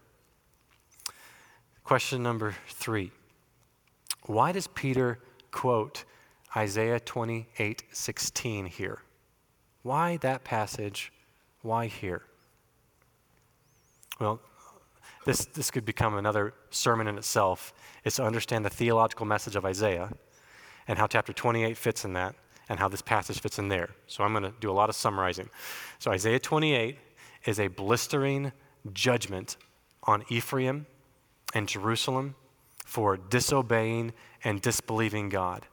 Question 1.84 2.22
number 2.22 2.54
three 2.68 3.10
Why 4.26 4.52
does 4.52 4.66
Peter 4.66 5.18
quote 5.50 6.04
Isaiah 6.56 7.00
28 7.00 7.82
16 7.90 8.66
here? 8.66 9.02
Why 9.82 10.16
that 10.18 10.44
passage? 10.44 11.12
Why 11.62 11.86
here? 11.86 12.22
Well, 14.20 14.40
this, 15.24 15.44
this 15.46 15.70
could 15.70 15.84
become 15.84 16.16
another 16.16 16.54
sermon 16.70 17.06
in 17.06 17.16
itself, 17.18 17.72
is 18.04 18.16
to 18.16 18.24
understand 18.24 18.64
the 18.64 18.70
theological 18.70 19.26
message 19.26 19.56
of 19.56 19.64
Isaiah 19.64 20.10
and 20.88 20.98
how 20.98 21.06
chapter 21.06 21.32
28 21.32 21.76
fits 21.76 22.04
in 22.04 22.12
that 22.14 22.34
and 22.68 22.78
how 22.78 22.88
this 22.88 23.02
passage 23.02 23.40
fits 23.40 23.58
in 23.58 23.68
there. 23.68 23.90
So 24.06 24.24
I'm 24.24 24.32
going 24.32 24.44
to 24.44 24.54
do 24.60 24.70
a 24.70 24.72
lot 24.72 24.88
of 24.88 24.96
summarizing. 24.96 25.48
So 25.98 26.10
Isaiah 26.10 26.38
28 26.38 26.98
is 27.44 27.60
a 27.60 27.68
blistering 27.68 28.52
judgment 28.92 29.56
on 30.04 30.24
Ephraim 30.28 30.86
and 31.54 31.68
Jerusalem 31.68 32.34
for 32.92 33.16
disobeying 33.16 34.12
and 34.44 34.60
disbelieving 34.60 35.30
God. 35.30 35.64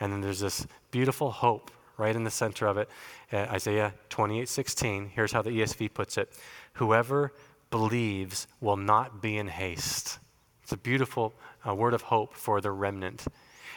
And 0.00 0.10
then 0.10 0.22
there's 0.22 0.40
this 0.40 0.66
beautiful 0.90 1.30
hope 1.30 1.70
right 1.98 2.16
in 2.16 2.24
the 2.24 2.30
center 2.30 2.66
of 2.66 2.78
it. 2.78 2.88
Uh, 3.30 3.40
Isaiah 3.50 3.92
28 4.08 4.48
16. 4.48 5.10
Here's 5.14 5.30
how 5.30 5.42
the 5.42 5.50
ESV 5.50 5.92
puts 5.92 6.16
it 6.16 6.32
Whoever 6.74 7.34
believes 7.70 8.46
will 8.62 8.78
not 8.78 9.20
be 9.20 9.36
in 9.36 9.48
haste. 9.48 10.18
It's 10.62 10.72
a 10.72 10.78
beautiful 10.78 11.34
uh, 11.68 11.74
word 11.74 11.92
of 11.92 12.00
hope 12.00 12.32
for 12.32 12.62
the 12.62 12.70
remnant. 12.70 13.26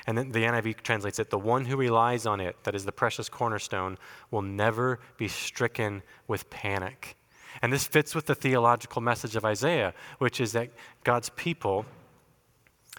And 0.06 0.18
then 0.18 0.32
the 0.32 0.44
NIV 0.44 0.82
translates 0.82 1.20
it 1.20 1.30
the 1.30 1.38
one 1.38 1.66
who 1.66 1.76
relies 1.76 2.26
on 2.26 2.40
it, 2.40 2.56
that 2.64 2.74
is 2.74 2.86
the 2.86 2.94
precious 2.94 3.28
cornerstone, 3.28 3.98
will 4.32 4.44
never 4.44 5.02
be 5.18 5.28
stricken 5.28 6.04
with 6.26 6.50
panic. 6.50 7.18
And 7.62 7.74
this 7.74 7.86
fits 7.86 8.16
with 8.16 8.28
the 8.28 8.36
theological 8.36 9.02
message 9.02 9.36
of 9.36 9.44
Isaiah, 9.44 9.94
which 10.20 10.40
is 10.40 10.54
that 10.54 10.70
God's 11.04 11.28
people 11.32 11.86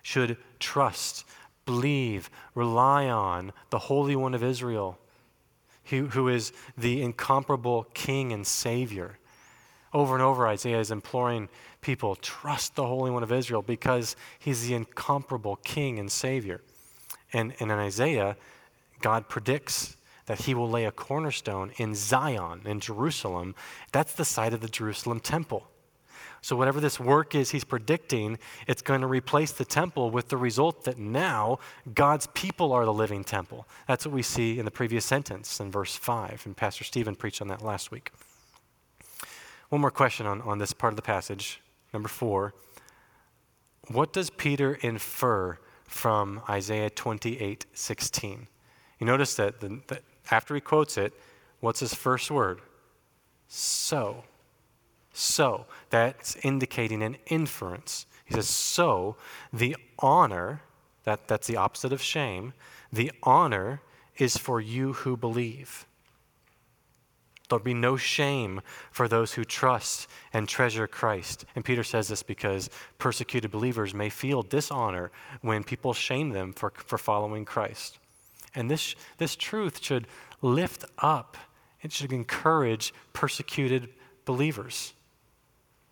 should 0.08 0.38
trust, 0.58 1.26
believe, 1.66 2.30
rely 2.54 3.06
on 3.10 3.52
the 3.68 3.78
Holy 3.78 4.16
One 4.16 4.32
of 4.32 4.42
Israel, 4.42 4.98
who, 5.84 6.06
who 6.06 6.28
is 6.28 6.50
the 6.78 7.02
incomparable 7.02 7.82
King 7.92 8.32
and 8.32 8.46
Savior. 8.46 9.18
Over 9.92 10.14
and 10.14 10.22
over, 10.22 10.48
Isaiah 10.48 10.80
is 10.80 10.90
imploring 10.90 11.50
people 11.82 12.16
trust 12.16 12.74
the 12.74 12.86
Holy 12.86 13.10
One 13.10 13.22
of 13.22 13.30
Israel 13.30 13.60
because 13.60 14.16
he's 14.38 14.66
the 14.66 14.74
incomparable 14.74 15.56
King 15.56 15.98
and 15.98 16.10
Savior. 16.10 16.62
And, 17.34 17.52
and 17.60 17.70
in 17.70 17.78
Isaiah, 17.78 18.38
God 19.02 19.28
predicts 19.28 19.98
that 20.24 20.40
he 20.40 20.54
will 20.54 20.70
lay 20.70 20.86
a 20.86 20.90
cornerstone 20.90 21.72
in 21.76 21.94
Zion, 21.94 22.62
in 22.64 22.80
Jerusalem. 22.80 23.54
That's 23.92 24.14
the 24.14 24.24
site 24.24 24.54
of 24.54 24.62
the 24.62 24.68
Jerusalem 24.68 25.20
temple. 25.20 25.68
So, 26.40 26.56
whatever 26.56 26.80
this 26.80 27.00
work 27.00 27.34
is 27.34 27.50
he's 27.50 27.64
predicting, 27.64 28.38
it's 28.66 28.82
going 28.82 29.00
to 29.00 29.06
replace 29.06 29.52
the 29.52 29.64
temple 29.64 30.10
with 30.10 30.28
the 30.28 30.36
result 30.36 30.84
that 30.84 30.98
now 30.98 31.58
God's 31.94 32.26
people 32.28 32.72
are 32.72 32.84
the 32.84 32.92
living 32.92 33.24
temple. 33.24 33.66
That's 33.86 34.06
what 34.06 34.14
we 34.14 34.22
see 34.22 34.58
in 34.58 34.64
the 34.64 34.70
previous 34.70 35.04
sentence 35.04 35.60
in 35.60 35.70
verse 35.70 35.96
5. 35.96 36.42
And 36.46 36.56
Pastor 36.56 36.84
Stephen 36.84 37.14
preached 37.14 37.42
on 37.42 37.48
that 37.48 37.62
last 37.62 37.90
week. 37.90 38.12
One 39.68 39.80
more 39.80 39.90
question 39.90 40.26
on, 40.26 40.40
on 40.42 40.58
this 40.58 40.72
part 40.72 40.92
of 40.92 40.96
the 40.96 41.02
passage. 41.02 41.60
Number 41.92 42.08
four. 42.08 42.54
What 43.88 44.12
does 44.12 44.30
Peter 44.30 44.74
infer 44.74 45.58
from 45.88 46.42
Isaiah 46.48 46.90
28 46.90 47.66
16. 47.72 48.46
You 49.00 49.06
notice 49.06 49.34
that, 49.36 49.60
the, 49.60 49.80
that 49.88 50.02
after 50.30 50.54
he 50.54 50.60
quotes 50.60 50.98
it, 50.98 51.12
what's 51.60 51.80
his 51.80 51.94
first 51.94 52.30
word? 52.30 52.60
So. 53.48 54.22
So. 55.18 55.66
That's 55.90 56.36
indicating 56.36 57.02
an 57.02 57.16
inference. 57.26 58.06
He 58.24 58.34
says, 58.34 58.48
So 58.48 59.16
the 59.52 59.76
honor, 59.98 60.62
that, 61.04 61.26
that's 61.28 61.46
the 61.46 61.56
opposite 61.56 61.92
of 61.92 62.02
shame, 62.02 62.52
the 62.92 63.10
honor 63.22 63.80
is 64.16 64.36
for 64.36 64.60
you 64.60 64.92
who 64.92 65.16
believe. 65.16 65.86
There'll 67.48 67.64
be 67.64 67.74
no 67.74 67.96
shame 67.96 68.60
for 68.90 69.08
those 69.08 69.32
who 69.32 69.44
trust 69.44 70.06
and 70.34 70.46
treasure 70.46 70.86
Christ. 70.86 71.46
And 71.56 71.64
Peter 71.64 71.82
says 71.82 72.08
this 72.08 72.22
because 72.22 72.68
persecuted 72.98 73.50
believers 73.50 73.94
may 73.94 74.10
feel 74.10 74.42
dishonor 74.42 75.10
when 75.40 75.64
people 75.64 75.94
shame 75.94 76.30
them 76.30 76.52
for, 76.52 76.72
for 76.76 76.98
following 76.98 77.46
Christ. 77.46 77.98
And 78.54 78.70
this, 78.70 78.94
this 79.16 79.34
truth 79.34 79.82
should 79.82 80.06
lift 80.42 80.84
up, 80.98 81.38
it 81.80 81.92
should 81.92 82.12
encourage 82.12 82.92
persecuted 83.14 83.88
believers. 84.26 84.92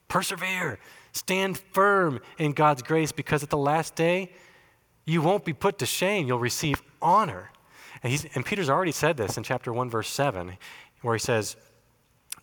Persevere, 0.09 0.79
stand 1.13 1.59
firm 1.59 2.21
in 2.39 2.53
God's 2.53 2.83
grace 2.83 3.13
because 3.13 3.43
at 3.43 3.51
the 3.51 3.57
last 3.57 3.95
day, 3.95 4.31
you 5.05 5.23
won't 5.23 5.45
be 5.45 5.53
put 5.53 5.79
to 5.79 5.87
shame, 5.87 6.27
you'll 6.27 6.39
receive 6.39 6.83
honor. 7.01 7.51
And, 8.03 8.27
and 8.35 8.45
Peter's 8.45 8.69
already 8.69 8.93
said 8.93 9.17
this 9.17 9.37
in 9.37 9.43
chapter 9.43 9.73
1, 9.73 9.89
verse 9.91 10.09
7 10.09 10.57
where 11.03 11.15
he 11.15 11.21
says, 11.21 11.57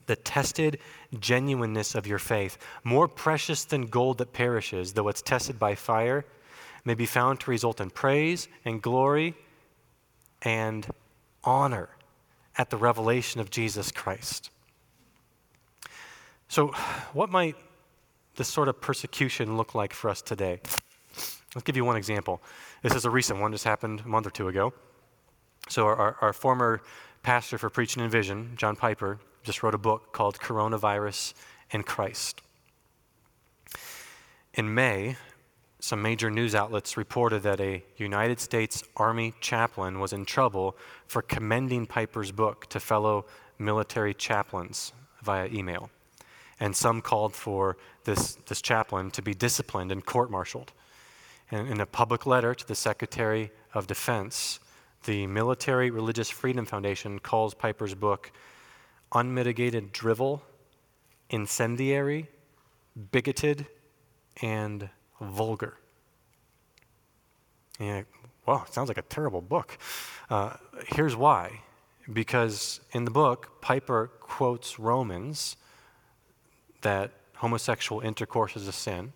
the 0.05 0.15
tested 0.15 0.79
genuineness 1.19 1.95
of 1.95 2.07
your 2.07 2.19
faith, 2.19 2.57
more 2.83 3.07
precious 3.07 3.63
than 3.63 3.87
gold 3.87 4.17
that 4.17 4.33
perishes, 4.33 4.93
though 4.93 5.07
it's 5.07 5.21
tested 5.21 5.57
by 5.57 5.75
fire, 5.75 6.25
may 6.85 6.93
be 6.93 7.05
found 7.05 7.39
to 7.39 7.51
result 7.51 7.79
in 7.79 7.89
praise 7.89 8.47
and 8.65 8.81
glory 8.81 9.35
and 10.41 10.87
honor 11.43 11.89
at 12.57 12.69
the 12.69 12.77
revelation 12.77 13.39
of 13.39 13.49
Jesus 13.49 13.91
Christ. 13.91 14.49
So, 16.47 16.67
what 17.13 17.29
might 17.29 17.55
this 18.35 18.47
sort 18.47 18.67
of 18.67 18.81
persecution 18.81 19.57
look 19.57 19.75
like 19.75 19.93
for 19.93 20.09
us 20.09 20.21
today? 20.21 20.59
Let's 21.55 21.63
give 21.63 21.75
you 21.75 21.85
one 21.85 21.97
example. 21.97 22.41
This 22.81 22.95
is 22.95 23.05
a 23.05 23.09
recent 23.09 23.39
one, 23.39 23.51
just 23.51 23.63
happened 23.63 24.01
a 24.05 24.07
month 24.07 24.27
or 24.27 24.31
two 24.31 24.47
ago. 24.47 24.73
So, 25.69 25.85
our, 25.85 26.17
our 26.21 26.33
former 26.33 26.81
pastor 27.21 27.57
for 27.57 27.69
Preaching 27.69 28.03
and 28.03 28.11
Vision, 28.11 28.53
John 28.55 28.75
Piper, 28.75 29.19
just 29.43 29.63
wrote 29.63 29.75
a 29.75 29.79
book 29.79 30.11
called 30.13 30.37
Coronavirus 30.39 31.33
and 31.71 31.85
Christ. 31.85 32.41
In 34.53 34.73
May, 34.73 35.15
some 35.79 36.01
major 36.01 36.29
news 36.29 36.55
outlets 36.55 36.95
reported 36.95 37.43
that 37.43 37.59
a 37.59 37.83
United 37.97 38.39
States 38.39 38.83
Army 38.95 39.33
chaplain 39.41 39.99
was 39.99 40.13
in 40.13 40.23
trouble 40.23 40.77
for 41.07 41.21
commending 41.21 41.85
Piper's 41.85 42.31
book 42.31 42.67
to 42.69 42.79
fellow 42.79 43.25
military 43.59 44.13
chaplains 44.13 44.93
via 45.21 45.47
email. 45.47 45.89
And 46.63 46.73
some 46.73 47.01
called 47.01 47.35
for 47.35 47.75
this, 48.05 48.35
this 48.47 48.61
chaplain 48.61 49.11
to 49.11 49.21
be 49.21 49.33
disciplined 49.33 49.91
and 49.91 50.05
court 50.05 50.31
martialed. 50.31 50.71
And 51.51 51.67
in 51.67 51.81
a 51.81 51.85
public 51.85 52.25
letter 52.25 52.55
to 52.55 52.65
the 52.65 52.73
Secretary 52.73 53.51
of 53.73 53.85
Defense, 53.85 54.61
the 55.03 55.27
Military 55.27 55.91
Religious 55.91 56.29
Freedom 56.29 56.65
Foundation 56.65 57.19
calls 57.19 57.53
Piper's 57.53 57.95
book 57.95 58.31
unmitigated 59.11 59.91
drivel, 59.91 60.41
incendiary, 61.29 62.29
bigoted, 63.11 63.67
and 64.41 64.89
vulgar. 65.19 65.75
And 67.77 68.05
wow, 68.45 68.63
it 68.65 68.73
sounds 68.73 68.87
like 68.87 68.97
a 68.97 69.01
terrible 69.09 69.41
book. 69.41 69.77
Uh, 70.29 70.53
here's 70.95 71.17
why. 71.17 71.59
Because 72.13 72.79
in 72.93 73.03
the 73.03 73.11
book, 73.11 73.59
Piper 73.59 74.11
quotes 74.21 74.79
Romans 74.79 75.57
that 76.83 77.11
homosexual 77.35 78.01
intercourse 78.01 78.55
is 78.55 78.67
a 78.67 78.71
sin 78.71 79.11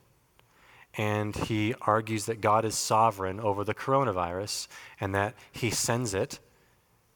and 0.98 1.36
he 1.36 1.76
argues 1.82 2.26
that 2.26 2.42
God 2.42 2.66
is 2.66 2.76
sovereign 2.76 3.40
over 3.40 3.64
the 3.64 3.76
coronavirus 3.76 4.68
and 5.00 5.14
that 5.14 5.36
he 5.52 5.70
sends 5.70 6.14
it 6.14 6.40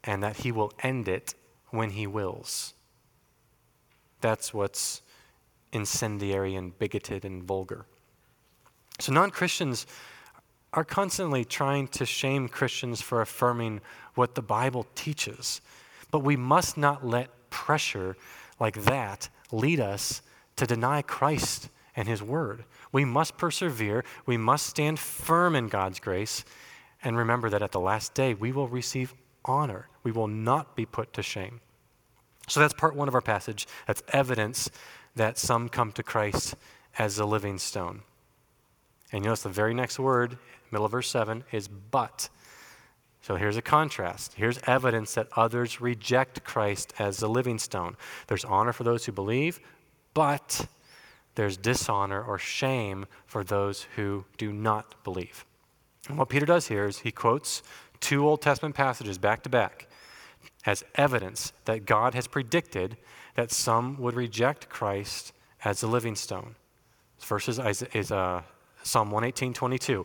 and 0.04 0.22
that 0.22 0.38
he 0.38 0.52
will 0.52 0.72
end 0.82 1.08
it 1.08 1.34
when 1.70 1.90
he 1.90 2.06
wills. 2.06 2.74
That's 4.20 4.54
what's 4.54 5.02
incendiary 5.72 6.54
and 6.54 6.78
bigoted 6.78 7.24
and 7.24 7.42
vulgar. 7.42 7.86
So, 9.00 9.12
non 9.12 9.30
Christians 9.30 9.86
are 10.72 10.84
constantly 10.84 11.44
trying 11.44 11.88
to 11.88 12.06
shame 12.06 12.48
Christians 12.48 13.00
for 13.00 13.20
affirming 13.20 13.80
what 14.14 14.34
the 14.34 14.42
Bible 14.42 14.86
teaches. 14.94 15.60
But 16.10 16.20
we 16.20 16.36
must 16.36 16.76
not 16.76 17.04
let 17.04 17.50
pressure 17.50 18.16
like 18.60 18.84
that 18.84 19.28
lead 19.50 19.80
us 19.80 20.22
to 20.56 20.66
deny 20.66 21.02
Christ 21.02 21.68
and 21.96 22.08
His 22.08 22.22
Word. 22.22 22.64
We 22.90 23.04
must 23.04 23.36
persevere. 23.36 24.04
We 24.26 24.36
must 24.36 24.66
stand 24.66 24.98
firm 24.98 25.54
in 25.54 25.68
God's 25.68 26.00
grace. 26.00 26.44
And 27.02 27.16
remember 27.16 27.50
that 27.50 27.62
at 27.62 27.72
the 27.72 27.80
last 27.80 28.14
day, 28.14 28.34
we 28.34 28.52
will 28.52 28.68
receive 28.68 29.14
honor. 29.44 29.88
We 30.02 30.12
will 30.12 30.28
not 30.28 30.76
be 30.76 30.86
put 30.86 31.12
to 31.14 31.22
shame. 31.22 31.60
So 32.48 32.60
that's 32.60 32.74
part 32.74 32.96
one 32.96 33.08
of 33.08 33.14
our 33.14 33.20
passage. 33.20 33.66
That's 33.86 34.02
evidence 34.08 34.70
that 35.16 35.38
some 35.38 35.68
come 35.68 35.92
to 35.92 36.02
Christ 36.02 36.54
as 36.98 37.18
a 37.18 37.24
living 37.24 37.58
stone. 37.58 38.02
And 39.12 39.22
you 39.22 39.28
notice 39.28 39.42
the 39.42 39.48
very 39.50 39.74
next 39.74 39.98
word, 39.98 40.38
middle 40.70 40.86
of 40.86 40.92
verse 40.92 41.08
7, 41.10 41.44
is 41.52 41.68
but. 41.68 42.28
So 43.20 43.36
here's 43.36 43.56
a 43.56 43.62
contrast. 43.62 44.34
Here's 44.34 44.58
evidence 44.66 45.14
that 45.14 45.28
others 45.36 45.80
reject 45.80 46.44
Christ 46.44 46.92
as 46.98 47.18
the 47.18 47.28
living 47.28 47.58
stone. 47.58 47.96
There's 48.26 48.44
honor 48.44 48.72
for 48.72 48.84
those 48.84 49.04
who 49.04 49.12
believe, 49.12 49.60
but 50.14 50.66
there's 51.34 51.56
dishonor 51.56 52.22
or 52.22 52.38
shame 52.38 53.06
for 53.26 53.42
those 53.42 53.86
who 53.96 54.24
do 54.36 54.52
not 54.52 55.02
believe. 55.04 55.44
And 56.08 56.18
what 56.18 56.28
Peter 56.28 56.46
does 56.46 56.68
here 56.68 56.86
is 56.86 56.98
he 56.98 57.12
quotes 57.12 57.62
two 58.00 58.26
Old 58.26 58.42
Testament 58.42 58.74
passages 58.74 59.18
back 59.18 59.42
to 59.44 59.48
back 59.48 59.88
as 60.66 60.84
evidence 60.94 61.52
that 61.64 61.86
God 61.86 62.14
has 62.14 62.26
predicted 62.26 62.96
that 63.34 63.50
some 63.50 63.98
would 63.98 64.14
reject 64.14 64.68
Christ 64.68 65.32
as 65.64 65.80
the 65.80 65.86
living 65.86 66.16
stone. 66.16 66.56
First 67.18 67.48
is, 67.48 67.82
is 67.94 68.12
uh, 68.12 68.42
Psalm 68.82 69.10
118, 69.10 69.54
22. 69.54 70.04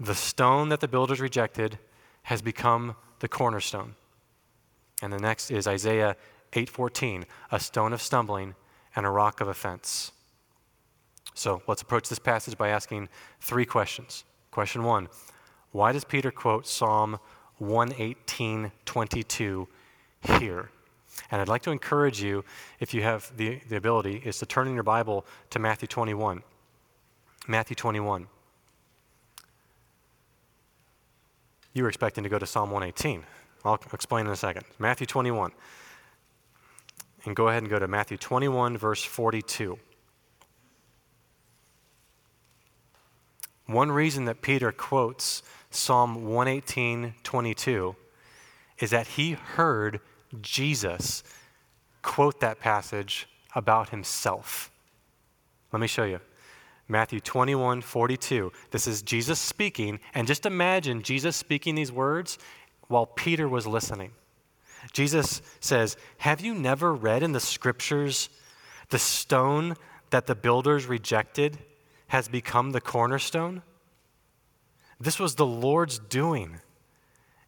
The 0.00 0.14
stone 0.14 0.68
that 0.68 0.80
the 0.80 0.88
builders 0.88 1.20
rejected 1.20 1.78
has 2.24 2.42
become 2.42 2.96
the 3.20 3.28
cornerstone. 3.28 3.94
And 5.00 5.12
the 5.12 5.18
next 5.18 5.50
is 5.50 5.66
Isaiah 5.66 6.16
8:14, 6.52 7.24
a 7.50 7.60
stone 7.60 7.92
of 7.92 8.02
stumbling 8.02 8.54
and 8.96 9.06
a 9.06 9.10
rock 9.10 9.40
of 9.40 9.48
offense. 9.48 10.12
So, 11.34 11.62
let's 11.68 11.82
approach 11.82 12.08
this 12.08 12.18
passage 12.18 12.56
by 12.56 12.70
asking 12.70 13.10
three 13.40 13.66
questions. 13.66 14.24
Question 14.50 14.82
1, 14.84 15.08
why 15.72 15.92
does 15.92 16.04
Peter 16.04 16.30
quote 16.30 16.66
Psalm 16.66 17.18
118:22 17.60 19.66
here? 20.22 20.70
And 21.30 21.40
I'd 21.40 21.48
like 21.48 21.62
to 21.62 21.70
encourage 21.70 22.22
you, 22.22 22.44
if 22.80 22.92
you 22.94 23.02
have 23.02 23.32
the, 23.36 23.60
the 23.68 23.76
ability, 23.76 24.22
is 24.24 24.38
to 24.38 24.46
turn 24.46 24.68
in 24.68 24.74
your 24.74 24.82
Bible 24.82 25.26
to 25.50 25.58
Matthew 25.58 25.88
21. 25.88 26.42
Matthew 27.48 27.74
21. 27.74 28.26
You 31.72 31.82
were 31.82 31.88
expecting 31.88 32.24
to 32.24 32.30
go 32.30 32.38
to 32.38 32.46
Psalm 32.46 32.70
118. 32.70 33.24
I'll 33.64 33.80
explain 33.92 34.26
in 34.26 34.32
a 34.32 34.36
second. 34.36 34.64
Matthew 34.78 35.06
21. 35.06 35.52
And 37.26 37.34
go 37.34 37.48
ahead 37.48 37.62
and 37.62 37.70
go 37.70 37.78
to 37.78 37.88
Matthew 37.88 38.16
21, 38.16 38.78
verse 38.78 39.04
42. 39.04 39.78
One 43.66 43.90
reason 43.90 44.26
that 44.26 44.42
Peter 44.42 44.70
quotes 44.70 45.42
Psalm 45.70 46.26
118, 46.26 47.14
22 47.24 47.96
is 48.78 48.90
that 48.90 49.08
he 49.08 49.32
heard 49.32 50.00
Jesus 50.40 51.24
quote 52.02 52.40
that 52.40 52.60
passage 52.60 53.28
about 53.54 53.88
himself. 53.88 54.70
Let 55.72 55.80
me 55.80 55.88
show 55.88 56.04
you. 56.04 56.20
Matthew 56.88 57.18
21, 57.18 57.80
42. 57.80 58.52
This 58.70 58.86
is 58.86 59.02
Jesus 59.02 59.40
speaking. 59.40 59.98
And 60.14 60.28
just 60.28 60.46
imagine 60.46 61.02
Jesus 61.02 61.34
speaking 61.34 61.74
these 61.74 61.90
words 61.90 62.38
while 62.86 63.06
Peter 63.06 63.48
was 63.48 63.66
listening. 63.66 64.12
Jesus 64.92 65.42
says, 65.60 65.96
Have 66.18 66.40
you 66.40 66.54
never 66.54 66.94
read 66.94 67.22
in 67.22 67.32
the 67.32 67.40
scriptures 67.40 68.28
the 68.90 68.98
stone 68.98 69.76
that 70.10 70.26
the 70.26 70.34
builders 70.34 70.86
rejected 70.86 71.58
has 72.08 72.28
become 72.28 72.70
the 72.70 72.80
cornerstone? 72.80 73.62
This 74.98 75.18
was 75.18 75.34
the 75.34 75.46
Lord's 75.46 75.98
doing, 75.98 76.60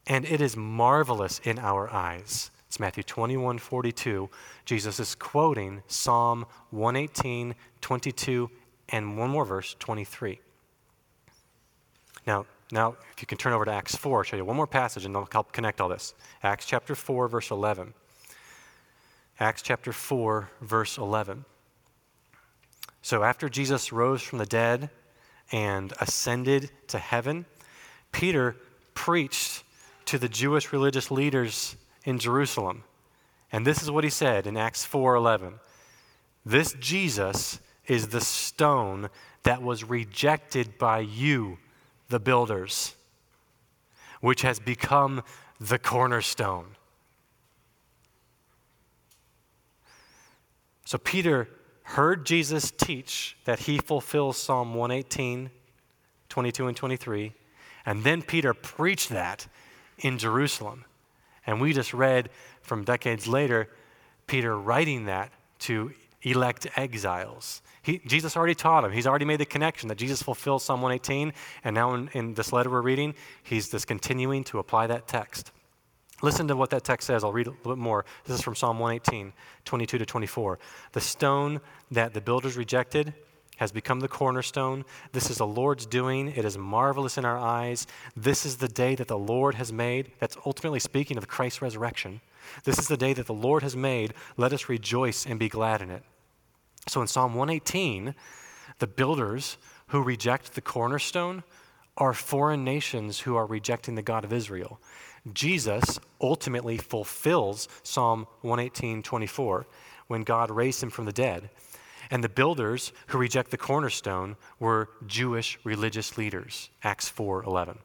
and 0.07 0.25
it 0.25 0.41
is 0.41 0.57
marvelous 0.57 1.41
in 1.45 1.59
our 1.59 1.91
eyes. 1.91 2.51
It's 2.67 2.79
Matthew 2.79 3.03
21, 3.03 3.59
42. 3.59 4.29
Jesus 4.67 5.01
is 5.01 5.15
quoting 5.15 5.83
Psalm 5.87 6.45
118, 6.71 7.55
22, 7.81 8.51
and 8.91 9.17
one 9.17 9.31
more 9.31 9.47
verse, 9.47 9.75
23. 9.79 10.39
Now, 12.27 12.45
now, 12.71 12.97
if 13.15 13.23
you 13.23 13.27
can 13.27 13.39
turn 13.39 13.53
over 13.53 13.65
to 13.65 13.73
Acts 13.73 13.97
4, 13.97 14.19
I'll 14.19 14.23
show 14.23 14.37
you 14.37 14.45
one 14.45 14.57
more 14.57 14.67
passage 14.67 15.05
and 15.05 15.17
I'll 15.17 15.29
help 15.33 15.53
connect 15.53 15.81
all 15.81 15.89
this. 15.89 16.15
Acts 16.43 16.67
chapter 16.67 16.95
4, 16.95 17.29
verse 17.29 17.51
11. 17.51 17.95
Acts 19.41 19.63
chapter 19.63 19.93
4, 19.93 20.51
verse 20.61 20.99
11. 20.99 21.45
So 23.01 23.23
after 23.23 23.49
Jesus 23.49 23.93
rose 23.93 24.21
from 24.21 24.39
the 24.39 24.47
dead 24.47 24.91
and 25.51 25.93
ascended 26.01 26.71
to 26.89 26.99
heaven, 26.99 27.47
Peter 28.13 28.57
preached 28.95 29.63
to 30.07 30.19
the 30.19 30.29
Jewish 30.29 30.73
religious 30.73 31.11
leaders 31.11 31.77
in 32.05 32.19
Jerusalem. 32.19 32.85
And 33.53 33.67
this 33.67 33.83
is 33.83 33.91
what 33.91 34.05
he 34.05 34.11
said 34.11 34.47
in 34.47 34.57
Acts 34.57 34.85
4:11. 34.85 35.61
This 36.45 36.75
Jesus 36.75 37.61
is 37.87 38.09
the 38.09 38.21
stone 38.21 39.09
that 39.45 39.63
was 39.63 39.85
rejected 39.85 40.77
by 40.79 40.99
you, 41.01 41.59
the 42.09 42.19
builders, 42.21 42.95
which 44.21 44.43
has 44.43 44.59
become 44.59 45.23
the 45.61 45.79
cornerstone. 45.79 46.77
So 50.85 50.97
Peter 50.97 51.49
heard 51.83 52.25
Jesus 52.25 52.71
teach 52.71 53.37
that 53.45 53.61
he 53.61 53.79
fulfills 53.79 54.39
Psalm 54.39 54.75
118, 54.75 55.51
22, 56.29 56.67
and 56.67 56.77
23, 56.77 57.35
and 57.85 58.05
then 58.05 58.23
Peter 58.23 58.55
preached 58.55 59.11
that 59.11 59.47
in 59.99 60.19
Jerusalem. 60.19 60.85
And 61.47 61.61
we 61.61 61.73
just 61.73 61.93
read 61.93 62.31
from 62.63 62.85
decades 62.85 63.27
later 63.27 63.69
Peter 64.27 64.59
writing 64.59 65.07
that 65.07 65.33
to 65.61 65.93
elect 66.23 66.67
exiles. 66.77 67.63
He, 67.89 68.03
Jesus 68.05 68.37
already 68.37 68.55
taught 68.55 68.85
him. 68.85 68.93
He's 68.93 69.07
already 69.07 69.25
made 69.25 69.41
the 69.41 69.47
connection 69.47 69.89
that 69.89 69.97
Jesus 69.97 70.23
fulfills 70.23 70.63
Psalm 70.63 70.83
118, 70.83 71.33
and 71.65 71.75
now 71.75 71.95
in, 71.95 72.11
in 72.13 72.35
this 72.35 72.53
letter 72.53 72.69
we're 72.69 72.83
reading, 72.83 73.15
he's 73.43 73.71
just 73.71 73.87
continuing 73.87 74.45
to 74.45 74.59
apply 74.59 74.89
that 74.89 75.09
text. 75.09 75.53
Listen 76.21 76.47
to 76.49 76.55
what 76.55 76.69
that 76.69 76.85
text 76.85 77.07
says. 77.07 77.25
I'll 77.25 77.33
read 77.33 77.47
a 77.47 77.51
little 77.51 77.77
bit 77.77 77.79
more. 77.79 78.05
This 78.27 78.37
is 78.37 78.43
from 78.43 78.57
Psalm 78.57 78.79
118, 78.79 79.33
22 79.65 79.97
to 79.97 80.05
24. 80.05 80.59
The 80.93 81.01
stone 81.01 81.63
that 81.91 82.13
the 82.13 82.21
builders 82.21 82.59
rejected 82.59 83.15
has 83.57 83.73
become 83.73 84.01
the 84.01 84.09
cornerstone. 84.09 84.85
This 85.13 85.31
is 85.31 85.39
the 85.39 85.47
Lord's 85.47 85.87
doing. 85.87 86.29
It 86.29 86.45
is 86.45 86.59
marvelous 86.59 87.17
in 87.17 87.25
our 87.25 87.39
eyes. 87.39 87.87
This 88.15 88.45
is 88.45 88.59
the 88.59 88.69
day 88.69 88.97
that 88.97 89.09
the 89.09 89.17
Lord 89.17 89.55
has 89.55 89.73
made. 89.73 90.13
That's 90.19 90.37
ultimately 90.45 90.81
speaking 90.81 91.17
of 91.17 91.27
Christ's 91.27 91.63
resurrection. 91.63 92.21
This 92.65 92.79
is 92.79 92.89
the 92.89 92.99
day 92.99 93.15
that 93.15 93.25
the 93.25 93.33
Lord 93.33 93.63
has 93.63 93.75
made. 93.75 94.13
Let 94.37 94.53
us 94.53 94.69
rejoice 94.69 95.25
and 95.25 95.39
be 95.39 95.49
glad 95.49 95.81
in 95.81 95.91
it. 95.91 96.03
So 96.89 97.03
in 97.03 97.07
Psalm 97.07 97.35
118, 97.35 98.15
the 98.79 98.87
builders 98.87 99.59
who 99.89 100.03
reject 100.03 100.55
the 100.55 100.61
cornerstone 100.61 101.43
are 101.97 102.15
foreign 102.15 102.65
nations 102.65 103.21
who 103.21 103.37
are 103.37 103.47
rejecting 103.47 103.95
the 103.95 104.03
God 104.03 104.25
of 104.25 104.33
Israel. 104.33 104.81
Jesus 105.33 105.99
ultimately 106.21 106.79
fulfills 106.79 107.69
Psalm 107.83 108.27
118, 108.43 109.03
24, 109.03 109.67
when 110.07 110.23
God 110.23 110.51
raised 110.51 110.83
him 110.83 110.91
from 110.91 111.05
the 111.05 111.13
dead. 111.13 111.51
And 112.11 112.25
the 112.25 112.29
builders 112.29 112.93
who 113.09 113.19
reject 113.19 113.51
the 113.51 113.59
cornerstone 113.59 114.37
were 114.59 114.89
Jewish 115.07 115.59
religious 115.65 116.17
leaders, 116.17 116.71
Acts 116.83 117.09
4, 117.09 117.43
11. 117.43 117.79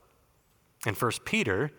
In 0.85 0.93
1 0.95 1.11
Peter, 1.25 1.71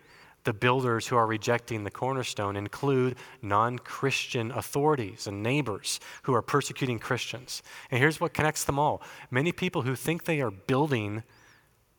the 0.45 0.53
builders 0.53 1.07
who 1.07 1.17
are 1.17 1.27
rejecting 1.27 1.85
the 1.85 1.91
cornerstone 1.91 2.57
include 2.57 3.17
non 3.43 3.79
Christian 3.79 4.51
authorities 4.53 5.27
and 5.27 5.43
neighbors 5.43 6.01
who 6.23 6.35
are 6.35 6.43
persecuting 6.43 6.99
Christians. 6.99 7.63
And 7.91 7.99
here's 7.99 8.21
what 8.21 8.35
connects 8.35 8.65
them 8.65 8.79
all 8.79 9.03
many 9.31 9.53
people 9.53 9.83
who 9.83 9.97
think 9.97 10.25
they 10.25 10.41
are 10.41 10.51
building 10.51 11.23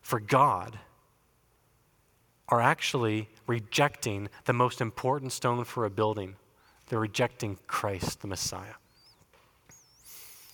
for 0.02 0.20
God 0.20 0.80
are 2.48 2.62
actually 2.62 3.28
rejecting 3.48 4.30
the 4.46 4.54
most 4.54 4.80
important 4.80 5.32
stone 5.32 5.64
for 5.64 5.86
a 5.86 5.90
building. 5.90 6.36
They're 6.88 7.00
rejecting 7.00 7.58
Christ, 7.66 8.22
the 8.22 8.28
Messiah. 8.28 8.76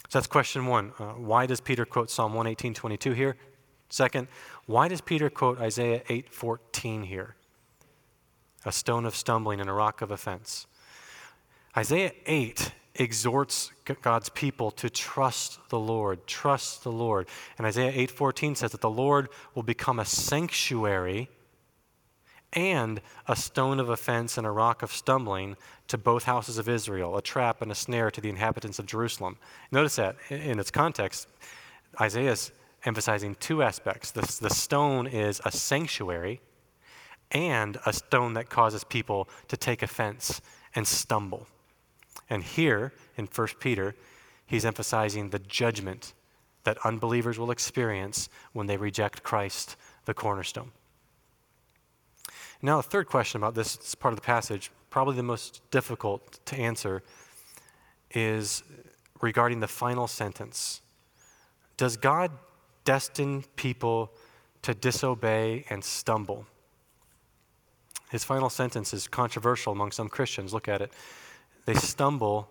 So 0.07 0.19
that's 0.19 0.27
question 0.27 0.65
one. 0.67 0.93
Uh, 0.97 1.11
why 1.13 1.45
does 1.45 1.59
Peter 1.59 1.85
quote 1.85 2.09
Psalm 2.09 2.33
118, 2.33 2.73
22 2.73 3.11
here? 3.11 3.35
Second, 3.89 4.29
why 4.65 4.87
does 4.87 5.01
Peter 5.01 5.29
quote 5.29 5.59
Isaiah 5.59 6.01
8, 6.07 6.33
14 6.33 7.03
here? 7.03 7.35
A 8.65 8.71
stone 8.71 9.05
of 9.05 9.15
stumbling 9.15 9.59
and 9.59 9.69
a 9.69 9.73
rock 9.73 10.01
of 10.01 10.11
offense. 10.11 10.67
Isaiah 11.75 12.11
8 12.25 12.73
exhorts 12.95 13.71
God's 14.01 14.29
people 14.29 14.71
to 14.71 14.89
trust 14.89 15.59
the 15.69 15.79
Lord, 15.79 16.27
trust 16.27 16.83
the 16.83 16.91
Lord. 16.91 17.27
And 17.57 17.65
Isaiah 17.65 17.91
8:14 17.91 18.55
says 18.55 18.71
that 18.71 18.81
the 18.81 18.89
Lord 18.89 19.29
will 19.55 19.63
become 19.63 19.99
a 19.99 20.05
sanctuary 20.05 21.29
and 22.53 23.01
a 23.27 23.35
stone 23.35 23.79
of 23.79 23.89
offense 23.89 24.37
and 24.37 24.45
a 24.45 24.51
rock 24.51 24.83
of 24.83 24.91
stumbling 24.91 25.55
to 25.87 25.97
both 25.97 26.23
houses 26.23 26.57
of 26.57 26.67
Israel, 26.67 27.15
a 27.15 27.21
trap 27.21 27.61
and 27.61 27.71
a 27.71 27.75
snare 27.75 28.11
to 28.11 28.19
the 28.19 28.29
inhabitants 28.29 28.77
of 28.77 28.85
Jerusalem. 28.85 29.37
Notice 29.71 29.95
that 29.95 30.17
in 30.29 30.59
its 30.59 30.69
context, 30.71 31.27
Isaiah 31.99 32.31
is 32.31 32.51
emphasizing 32.83 33.35
two 33.35 33.63
aspects. 33.63 34.11
The, 34.11 34.21
the 34.41 34.53
stone 34.53 35.07
is 35.07 35.39
a 35.45 35.51
sanctuary, 35.51 36.41
and 37.31 37.77
a 37.85 37.93
stone 37.93 38.33
that 38.33 38.49
causes 38.49 38.83
people 38.83 39.29
to 39.47 39.57
take 39.57 39.81
offense 39.81 40.41
and 40.75 40.87
stumble. 40.87 41.47
And 42.29 42.43
here 42.43 42.93
in 43.17 43.27
1 43.27 43.47
Peter, 43.59 43.95
he's 44.45 44.65
emphasizing 44.65 45.29
the 45.29 45.39
judgment 45.39 46.13
that 46.63 46.77
unbelievers 46.85 47.39
will 47.39 47.51
experience 47.51 48.29
when 48.53 48.67
they 48.67 48.77
reject 48.77 49.23
Christ, 49.23 49.75
the 50.05 50.13
cornerstone. 50.13 50.71
Now, 52.61 52.77
the 52.77 52.83
third 52.83 53.07
question 53.07 53.41
about 53.41 53.55
this, 53.55 53.95
part 53.95 54.13
of 54.13 54.19
the 54.19 54.25
passage, 54.25 54.71
probably 54.89 55.15
the 55.15 55.23
most 55.23 55.61
difficult 55.71 56.39
to 56.45 56.55
answer, 56.55 57.01
is 58.11 58.63
regarding 59.21 59.59
the 59.59 59.67
final 59.67 60.07
sentence. 60.07 60.81
Does 61.77 61.97
God 61.97 62.31
destine 62.83 63.43
people 63.55 64.11
to 64.61 64.73
disobey 64.75 65.65
and 65.69 65.83
stumble? 65.83 66.45
His 68.11 68.25
final 68.25 68.49
sentence 68.49 68.93
is 68.93 69.07
controversial 69.07 69.71
among 69.71 69.93
some 69.93 70.09
Christians. 70.09 70.53
Look 70.53 70.67
at 70.67 70.81
it. 70.81 70.91
They 71.65 71.75
stumble 71.75 72.49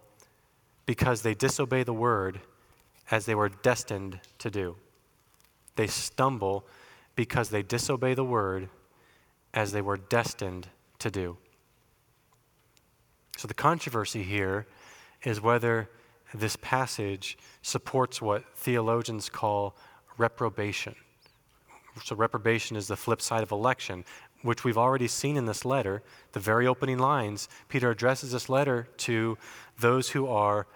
because 0.86 1.20
they 1.20 1.34
disobey 1.34 1.82
the 1.82 1.92
word 1.92 2.40
as 3.10 3.26
they 3.26 3.34
were 3.34 3.50
destined 3.50 4.20
to 4.38 4.50
do. 4.50 4.76
They 5.76 5.86
stumble 5.86 6.66
because 7.14 7.50
they 7.50 7.62
disobey 7.62 8.14
the 8.14 8.24
word 8.24 8.70
as 9.52 9.72
they 9.72 9.82
were 9.82 9.98
destined 9.98 10.68
to 10.98 11.10
do. 11.10 11.36
So 13.36 13.46
the 13.46 13.54
controversy 13.54 14.22
here 14.22 14.66
is 15.24 15.42
whether 15.42 15.90
this 16.32 16.56
passage 16.56 17.36
supports 17.60 18.22
what 18.22 18.44
theologians 18.56 19.28
call 19.28 19.76
reprobation. 20.16 20.94
So, 22.04 22.14
reprobation 22.14 22.76
is 22.76 22.86
the 22.86 22.96
flip 22.96 23.20
side 23.20 23.42
of 23.42 23.50
election, 23.50 24.04
which 24.42 24.64
we've 24.64 24.78
already 24.78 25.08
seen 25.08 25.36
in 25.36 25.46
this 25.46 25.64
letter. 25.64 26.02
The 26.32 26.40
very 26.40 26.66
opening 26.66 26.98
lines, 26.98 27.48
Peter 27.68 27.90
addresses 27.90 28.32
this 28.32 28.48
letter 28.48 28.88
to 28.98 29.36
those 29.78 30.10
who 30.10 30.26
are 30.26 30.66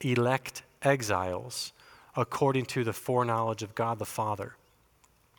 elect 0.00 0.62
exiles 0.82 1.72
according 2.16 2.66
to 2.66 2.84
the 2.84 2.92
foreknowledge 2.92 3.62
of 3.62 3.74
God 3.74 3.98
the 3.98 4.06
Father. 4.06 4.56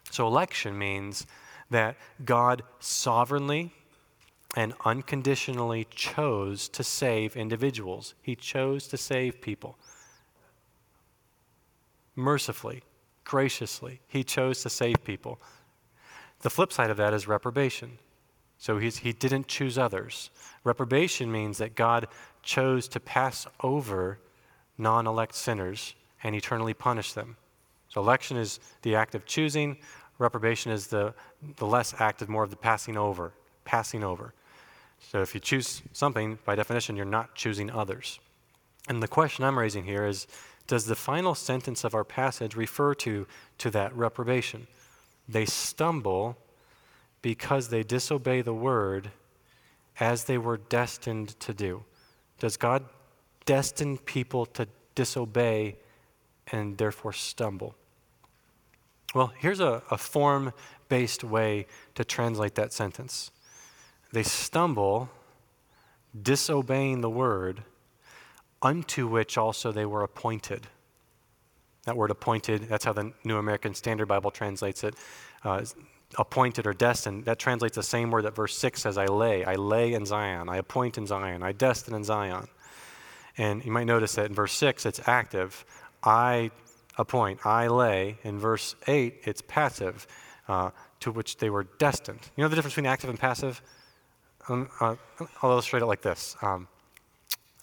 So, 0.10 0.28
election 0.28 0.78
means 0.78 1.26
that 1.70 1.96
God 2.24 2.64
sovereignly 2.80 3.74
and 4.56 4.74
unconditionally 4.84 5.88
chose 5.90 6.68
to 6.70 6.84
save 6.84 7.38
individuals. 7.38 8.14
He 8.22 8.36
chose 8.36 8.88
to 8.88 8.98
save 8.98 9.42
people. 9.42 9.78
Mercifully, 12.16 12.84
graciously, 13.24 14.02
He 14.08 14.24
chose 14.24 14.62
to 14.64 14.70
save 14.70 15.04
people. 15.04 15.40
The 16.42 16.50
flip 16.50 16.74
side 16.74 16.90
of 16.90 16.98
that 16.98 17.14
is 17.14 17.28
reprobation. 17.28 17.98
So 18.58 18.78
he 18.78 19.14
didn't 19.14 19.48
choose 19.48 19.78
others. 19.78 20.30
Reprobation 20.64 21.32
means 21.32 21.58
that 21.58 21.76
God 21.76 22.08
chose 22.44 22.88
to 22.90 23.00
pass 23.00 23.48
over 23.62 24.20
non 24.78 25.08
elect 25.08 25.36
sinners 25.36 25.96
and 26.24 26.36
eternally 26.36 26.74
punish 26.74 27.14
them. 27.14 27.38
So 27.90 28.02
election 28.02 28.38
is 28.38 28.60
the 28.84 28.96
act 28.96 29.16
of 29.16 29.26
choosing, 29.26 29.78
reprobation 30.18 30.72
is 30.72 30.88
the, 30.88 31.14
the 31.58 31.66
less 31.66 31.94
active, 32.00 32.30
more 32.30 32.44
of 32.44 32.50
the 32.50 32.56
passing 32.56 32.98
over, 32.98 33.34
passing 33.66 34.04
over. 34.04 34.34
So 35.00 35.22
if 35.22 35.34
you 35.34 35.40
choose 35.40 35.82
something, 35.92 36.38
by 36.46 36.56
definition, 36.56 36.96
you're 36.96 37.06
not 37.06 37.36
choosing 37.36 37.72
others. 37.72 38.20
And 38.88 39.02
the 39.02 39.08
question 39.08 39.44
I'm 39.44 39.58
raising 39.58 39.84
here 39.84 40.06
is 40.06 40.28
does 40.68 40.86
the 40.86 40.96
final 40.96 41.36
sentence 41.36 41.84
of 41.84 41.96
our 41.96 42.04
passage 42.04 42.56
refer 42.56 42.94
to, 42.96 43.28
to 43.58 43.72
that 43.72 43.96
reprobation? 43.96 44.68
They 45.28 45.46
stumble 45.46 46.38
because 47.22 47.70
they 47.70 47.84
disobey 47.84 48.42
the 48.42 48.54
word 48.54 49.12
as 50.00 50.26
they 50.26 50.38
were 50.38 50.58
destined 50.58 51.40
to 51.40 51.54
do. 51.54 51.84
Does 52.40 52.58
God 52.58 52.86
destine 53.46 53.98
people 53.98 54.46
to 54.48 54.68
disobey 54.96 55.78
and 56.52 56.78
therefore 56.78 57.14
stumble? 57.14 57.76
Well, 59.14 59.34
here's 59.38 59.60
a, 59.60 59.84
a 59.92 59.98
form 59.98 60.54
based 60.90 61.24
way 61.24 61.68
to 61.96 62.04
translate 62.04 62.56
that 62.56 62.74
sentence. 62.74 63.32
They 64.12 64.24
stumble, 64.24 65.10
disobeying 66.20 67.02
the 67.02 67.10
word, 67.10 67.64
unto 68.62 69.08
which 69.08 69.38
also 69.38 69.72
they 69.72 69.86
were 69.86 70.04
appointed. 70.04 70.68
That 71.86 71.98
word 71.98 72.12
appointed, 72.12 72.64
that's 72.70 72.86
how 72.86 72.94
the 72.94 73.12
New 73.24 73.38
American 73.38 73.74
Standard 73.74 74.08
Bible 74.08 74.32
translates 74.32 74.84
it. 74.84 74.96
Uh, 75.44 75.66
appointed 76.18 76.68
or 76.68 76.74
destined, 76.74 77.26
that 77.26 77.40
translates 77.40 77.76
the 77.76 77.84
same 77.84 78.12
word 78.12 78.26
that 78.26 78.36
verse 78.36 78.58
6 78.58 78.82
says, 78.82 78.98
I 78.98 79.06
lay. 79.06 79.46
I 79.46 79.56
lay 79.56 79.94
in 79.94 80.06
Zion. 80.06 80.50
I 80.50 80.58
appoint 80.58 80.98
in 80.98 81.08
Zion. 81.08 81.42
I 81.42 81.54
destine 81.54 81.96
in 81.96 82.04
Zion. 82.04 82.48
And 83.38 83.64
you 83.64 83.72
might 83.72 83.86
notice 83.86 84.16
that 84.16 84.26
in 84.26 84.34
verse 84.34 84.54
6, 84.54 84.86
it's 84.86 85.08
active. 85.08 85.66
I 86.04 86.52
appoint, 86.98 87.46
I 87.46 87.68
lay. 87.68 88.18
In 88.24 88.40
verse 88.40 88.76
8, 88.88 89.22
it's 89.24 89.42
passive, 89.42 90.06
uh, 90.48 90.72
to 91.00 91.12
which 91.12 91.38
they 91.38 91.50
were 91.50 91.64
destined. 91.64 92.20
You 92.36 92.44
know 92.44 92.50
the 92.50 92.56
difference 92.56 92.74
between 92.74 92.92
active 92.92 93.10
and 93.10 93.20
passive? 93.20 93.62
Um, 94.50 94.70
uh, 94.80 94.96
I'll 95.42 95.52
illustrate 95.52 95.82
it 95.82 95.86
like 95.86 96.02
this. 96.02 96.36
Um, 96.42 96.68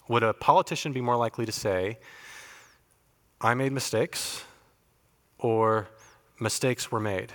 would 0.07 0.23
a 0.23 0.33
politician 0.33 0.91
be 0.91 1.01
more 1.01 1.15
likely 1.15 1.45
to 1.45 1.51
say, 1.51 1.99
I 3.41 3.53
made 3.53 3.71
mistakes, 3.71 4.43
or 5.37 5.87
mistakes 6.39 6.91
were 6.91 6.99
made? 6.99 7.31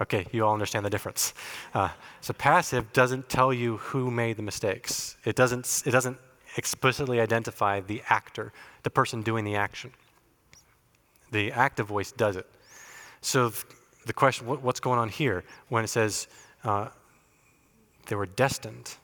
Okay, 0.00 0.26
you 0.32 0.44
all 0.44 0.52
understand 0.52 0.84
the 0.84 0.90
difference. 0.90 1.34
Uh, 1.74 1.90
so 2.20 2.32
passive 2.32 2.92
doesn't 2.92 3.28
tell 3.28 3.52
you 3.52 3.76
who 3.78 4.10
made 4.10 4.36
the 4.36 4.42
mistakes. 4.42 5.16
It 5.24 5.36
doesn't, 5.36 5.82
it 5.84 5.90
doesn't 5.90 6.18
explicitly 6.56 7.20
identify 7.20 7.80
the 7.80 8.02
actor, 8.08 8.52
the 8.82 8.90
person 8.90 9.22
doing 9.22 9.44
the 9.44 9.56
action. 9.56 9.92
The 11.30 11.52
active 11.52 11.86
voice 11.86 12.12
does 12.12 12.36
it. 12.36 12.46
So 13.20 13.52
the 14.06 14.12
question, 14.12 14.46
what, 14.46 14.62
what's 14.62 14.80
going 14.80 14.98
on 14.98 15.08
here 15.08 15.44
when 15.68 15.84
it 15.84 15.88
says 15.88 16.26
uh, 16.64 16.88
they 18.06 18.16
were 18.16 18.26
destined, 18.26 18.96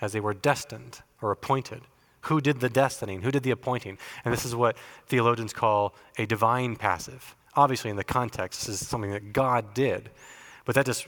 as 0.00 0.12
they 0.12 0.20
were 0.20 0.34
destined 0.34 1.00
or 1.20 1.30
appointed? 1.30 1.82
Who 2.22 2.40
did 2.40 2.60
the 2.60 2.68
destining? 2.68 3.22
Who 3.22 3.30
did 3.30 3.42
the 3.42 3.50
appointing? 3.50 3.98
And 4.24 4.32
this 4.32 4.44
is 4.44 4.54
what 4.54 4.76
theologians 5.06 5.52
call 5.52 5.94
a 6.16 6.26
divine 6.26 6.76
passive. 6.76 7.34
Obviously, 7.54 7.90
in 7.90 7.96
the 7.96 8.04
context, 8.04 8.66
this 8.66 8.80
is 8.80 8.88
something 8.88 9.10
that 9.10 9.32
God 9.32 9.74
did. 9.74 10.10
But 10.64 10.74
that 10.74 10.86
just, 10.86 11.06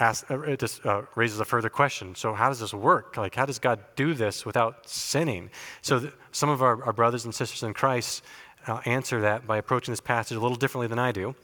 asks, 0.00 0.30
uh, 0.30 0.40
it 0.42 0.58
just 0.58 0.84
uh, 0.86 1.02
raises 1.14 1.40
a 1.40 1.44
further 1.44 1.68
question. 1.68 2.14
So, 2.14 2.32
how 2.32 2.48
does 2.48 2.60
this 2.60 2.72
work? 2.72 3.16
Like, 3.16 3.34
how 3.34 3.46
does 3.46 3.58
God 3.58 3.80
do 3.96 4.14
this 4.14 4.46
without 4.46 4.88
sinning? 4.88 5.50
So, 5.80 6.00
th- 6.00 6.12
some 6.30 6.48
of 6.48 6.62
our, 6.62 6.82
our, 6.84 6.92
brothers 6.92 7.24
and 7.24 7.34
sisters 7.34 7.62
in 7.62 7.74
Christ 7.74 8.24
uh, 8.66 8.80
answer 8.84 9.20
that 9.20 9.46
by 9.46 9.58
approaching 9.58 9.92
this 9.92 10.00
passage 10.00 10.36
a 10.36 10.40
little 10.40 10.56
differently 10.56 10.86
than 10.86 10.98
I 10.98 11.12
do. 11.12 11.34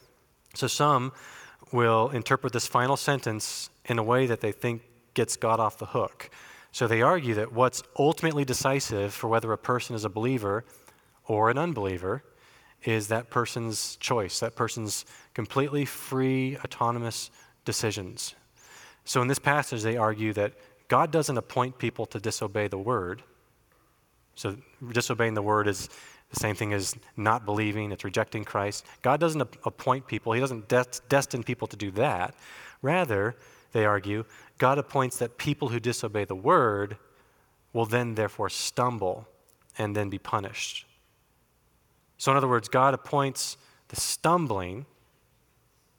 So, 0.55 0.67
some 0.67 1.13
will 1.71 2.09
interpret 2.09 2.53
this 2.53 2.67
final 2.67 2.97
sentence 2.97 3.69
in 3.85 3.99
a 3.99 4.03
way 4.03 4.25
that 4.25 4.41
they 4.41 4.51
think 4.51 4.81
gets 5.13 5.35
God 5.35 5.59
off 5.59 5.77
the 5.77 5.87
hook. 5.87 6.29
So, 6.71 6.87
they 6.87 7.01
argue 7.01 7.33
that 7.35 7.51
what's 7.51 7.83
ultimately 7.97 8.45
decisive 8.45 9.13
for 9.13 9.27
whether 9.27 9.51
a 9.51 9.57
person 9.57 9.95
is 9.95 10.05
a 10.05 10.09
believer 10.09 10.65
or 11.25 11.49
an 11.49 11.57
unbeliever 11.57 12.23
is 12.83 13.07
that 13.09 13.29
person's 13.29 13.95
choice, 13.97 14.39
that 14.39 14.55
person's 14.55 15.05
completely 15.33 15.85
free, 15.85 16.57
autonomous 16.63 17.29
decisions. 17.65 18.35
So 19.03 19.21
in 19.21 19.27
this 19.27 19.39
passage, 19.39 19.81
they 19.81 19.97
argue 19.97 20.33
that 20.33 20.53
God 20.87 21.11
doesn't 21.11 21.37
appoint 21.37 21.77
people 21.77 22.05
to 22.07 22.19
disobey 22.19 22.67
the 22.67 22.77
word. 22.77 23.23
So 24.35 24.55
disobeying 24.91 25.33
the 25.33 25.41
word 25.41 25.67
is 25.67 25.89
the 26.31 26.39
same 26.39 26.55
thing 26.55 26.73
as 26.73 26.95
not 27.17 27.45
believing, 27.45 27.91
it's 27.91 28.03
rejecting 28.03 28.45
Christ. 28.45 28.85
God 29.01 29.19
doesn't 29.19 29.41
appoint 29.65 30.07
people, 30.07 30.33
He 30.33 30.39
doesn't 30.39 30.67
destine 31.09 31.43
people 31.43 31.67
to 31.67 31.75
do 31.75 31.91
that. 31.91 32.35
Rather, 32.81 33.35
they 33.71 33.85
argue, 33.85 34.25
God 34.59 34.77
appoints 34.77 35.17
that 35.17 35.37
people 35.37 35.69
who 35.69 35.79
disobey 35.79 36.25
the 36.25 36.35
word 36.35 36.97
will 37.73 37.85
then 37.85 38.13
therefore 38.13 38.49
stumble 38.49 39.27
and 39.77 39.95
then 39.95 40.09
be 40.09 40.19
punished. 40.19 40.85
So, 42.17 42.31
in 42.31 42.37
other 42.37 42.47
words, 42.47 42.67
God 42.67 42.93
appoints 42.93 43.57
the 43.87 43.95
stumbling, 43.95 44.85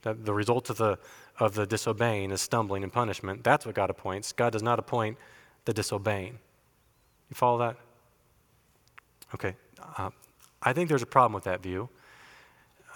that 0.02 0.24
the 0.24 0.34
result 0.34 0.70
of 0.70 0.76
the, 0.76 0.98
of 1.38 1.54
the 1.54 1.66
disobeying 1.66 2.30
is 2.30 2.40
stumbling 2.40 2.82
and 2.82 2.92
punishment. 2.92 3.42
That's 3.42 3.66
what 3.66 3.74
God 3.74 3.90
appoints. 3.90 4.32
God 4.32 4.52
does 4.52 4.62
not 4.62 4.78
appoint 4.78 5.16
the 5.64 5.72
disobeying. 5.72 6.38
You 7.30 7.34
follow 7.34 7.58
that? 7.58 7.76
Okay. 9.34 9.56
Uh, 9.96 10.10
I 10.62 10.72
think 10.72 10.88
there's 10.88 11.02
a 11.02 11.06
problem 11.06 11.32
with 11.32 11.44
that 11.44 11.62
view. 11.62 11.88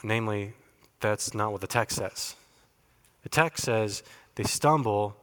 Namely, 0.02 0.52
that's 1.00 1.32
not 1.34 1.52
what 1.52 1.60
the 1.60 1.66
text 1.66 1.96
says. 1.96 2.36
The 3.22 3.28
text 3.30 3.64
says 3.64 4.02
they 4.34 4.44
stumble, 4.44 5.16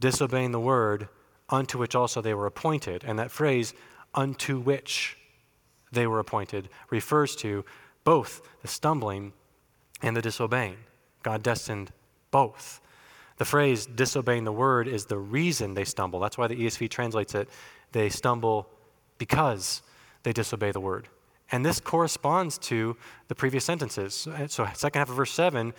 disobeying 0.00 0.52
the 0.52 0.60
word, 0.60 1.08
unto 1.48 1.78
which 1.78 1.94
also 1.94 2.20
they 2.20 2.34
were 2.34 2.46
appointed. 2.46 3.04
And 3.04 3.18
that 3.18 3.30
phrase, 3.30 3.74
unto 4.14 4.58
which 4.58 5.16
they 5.92 6.06
were 6.06 6.18
appointed 6.18 6.68
refers 6.90 7.36
to 7.36 7.64
both 8.04 8.42
the 8.62 8.68
stumbling 8.68 9.32
and 10.02 10.16
the 10.16 10.22
disobeying. 10.22 10.76
God 11.22 11.42
destined 11.42 11.92
both. 12.30 12.80
The 13.36 13.44
phrase 13.44 13.86
disobeying 13.86 14.44
the 14.44 14.52
word 14.52 14.86
is 14.88 15.06
the 15.06 15.18
reason 15.18 15.74
they 15.74 15.84
stumble. 15.84 16.20
That's 16.20 16.38
why 16.38 16.46
the 16.46 16.56
ESV 16.56 16.90
translates 16.90 17.34
it 17.34 17.48
they 17.92 18.08
stumble 18.08 18.68
because 19.18 19.82
they 20.22 20.32
disobey 20.32 20.70
the 20.70 20.80
word. 20.80 21.08
And 21.50 21.66
this 21.66 21.80
corresponds 21.80 22.58
to 22.58 22.96
the 23.28 23.34
previous 23.34 23.64
sentences. 23.64 24.28
So, 24.46 24.68
second 24.74 25.00
half 25.00 25.10
of 25.10 25.16
verse 25.16 25.32
7, 25.32 25.74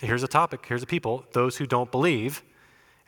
here's 0.00 0.22
a 0.22 0.28
topic, 0.28 0.66
here's 0.66 0.82
a 0.82 0.86
people, 0.86 1.24
those 1.32 1.56
who 1.56 1.66
don't 1.66 1.90
believe. 1.90 2.42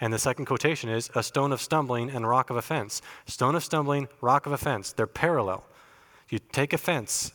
And 0.00 0.12
the 0.12 0.18
second 0.18 0.44
quotation 0.44 0.88
is 0.88 1.10
a 1.14 1.22
stone 1.22 1.52
of 1.52 1.60
stumbling 1.60 2.10
and 2.10 2.28
rock 2.28 2.50
of 2.50 2.56
offense. 2.56 3.02
Stone 3.26 3.56
of 3.56 3.64
stumbling, 3.64 4.08
rock 4.20 4.46
of 4.46 4.52
offense. 4.52 4.92
They're 4.92 5.06
parallel. 5.06 5.64
You 6.28 6.38
take 6.38 6.72
offense, 6.72 7.32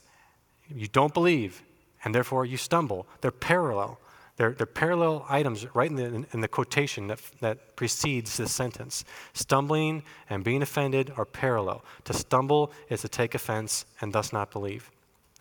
you 0.69 0.87
don't 0.87 1.13
believe, 1.13 1.63
and 2.03 2.13
therefore 2.13 2.45
you 2.45 2.57
stumble. 2.57 3.07
They're 3.21 3.31
parallel. 3.31 3.99
They're, 4.37 4.51
they're 4.51 4.65
parallel 4.65 5.25
items 5.29 5.67
right 5.75 5.89
in 5.89 5.95
the, 5.95 6.25
in 6.31 6.41
the 6.41 6.47
quotation 6.47 7.07
that, 7.07 7.19
that 7.39 7.75
precedes 7.75 8.37
this 8.37 8.51
sentence. 8.51 9.03
Stumbling 9.33 10.03
and 10.29 10.43
being 10.43 10.61
offended 10.61 11.11
are 11.17 11.25
parallel. 11.25 11.83
To 12.05 12.13
stumble 12.13 12.71
is 12.89 13.01
to 13.01 13.09
take 13.09 13.35
offense 13.35 13.85
and 14.01 14.13
thus 14.13 14.33
not 14.33 14.51
believe. 14.51 14.89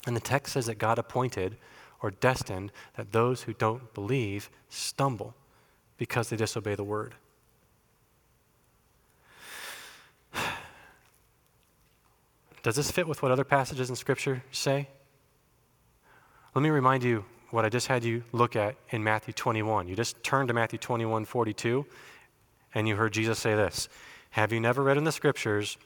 And 0.07 0.17
the 0.17 0.21
text 0.21 0.55
says 0.55 0.67
that 0.67 0.79
God 0.79 0.99
appointed 0.99 1.57
or 2.03 2.11
destined 2.11 2.73
that 2.97 3.13
those 3.13 3.43
who 3.43 3.55
don't 3.55 3.95
believe 3.95 4.51
stumble 4.69 5.35
because 5.97 6.29
they 6.29 6.37
disobey 6.37 6.75
the 6.75 6.85
word. 6.85 7.15
Does 12.63 12.77
this 12.77 12.91
fit 12.91 13.07
with 13.09 13.23
what 13.23 13.31
other 13.33 13.45
passages 13.45 13.91
in 13.91 13.97
Scripture 13.97 14.43
say? 14.53 14.89
Let 16.55 16.63
me 16.63 16.71
remind 16.71 17.03
you 17.03 17.25
what 17.51 17.65
I 17.65 17.69
just 17.69 17.87
had 17.87 18.05
you 18.05 18.25
look 18.33 18.57
at 18.57 18.77
in 18.91 19.05
Matthew 19.05 19.33
21. 19.33 19.89
You 19.89 19.97
just 19.97 20.23
turned 20.23 20.49
to 20.49 20.55
Matthew 20.55 20.79
21 20.79 21.25
42, 21.25 21.87
and 22.75 22.89
you 22.89 22.97
heard 22.97 23.13
Jesus 23.13 23.39
say 23.39 23.55
this 23.55 23.89
Have 24.31 24.53
you 24.53 24.61
never 24.61 24.83
read 24.83 24.97
in 24.97 25.05
the 25.05 25.13
Scriptures, 25.13 25.79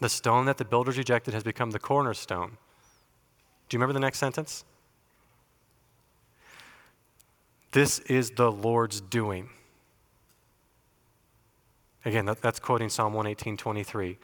the 0.00 0.08
stone 0.08 0.46
that 0.46 0.58
the 0.58 0.64
builders 0.64 0.98
rejected 0.98 1.34
has 1.34 1.42
become 1.42 1.70
the 1.70 1.78
cornerstone? 1.78 2.58
Do 3.68 3.76
you 3.76 3.78
remember 3.78 3.94
the 3.94 4.00
next 4.00 4.18
sentence? 4.18 4.64
This 7.72 7.98
is 8.00 8.30
the 8.30 8.52
Lord's 8.52 9.00
doing. 9.00 9.48
Again, 12.04 12.26
that, 12.26 12.42
that's 12.42 12.58
quoting 12.58 12.88
Psalm 12.88 13.14
118 13.14 13.56
23. 13.56 14.18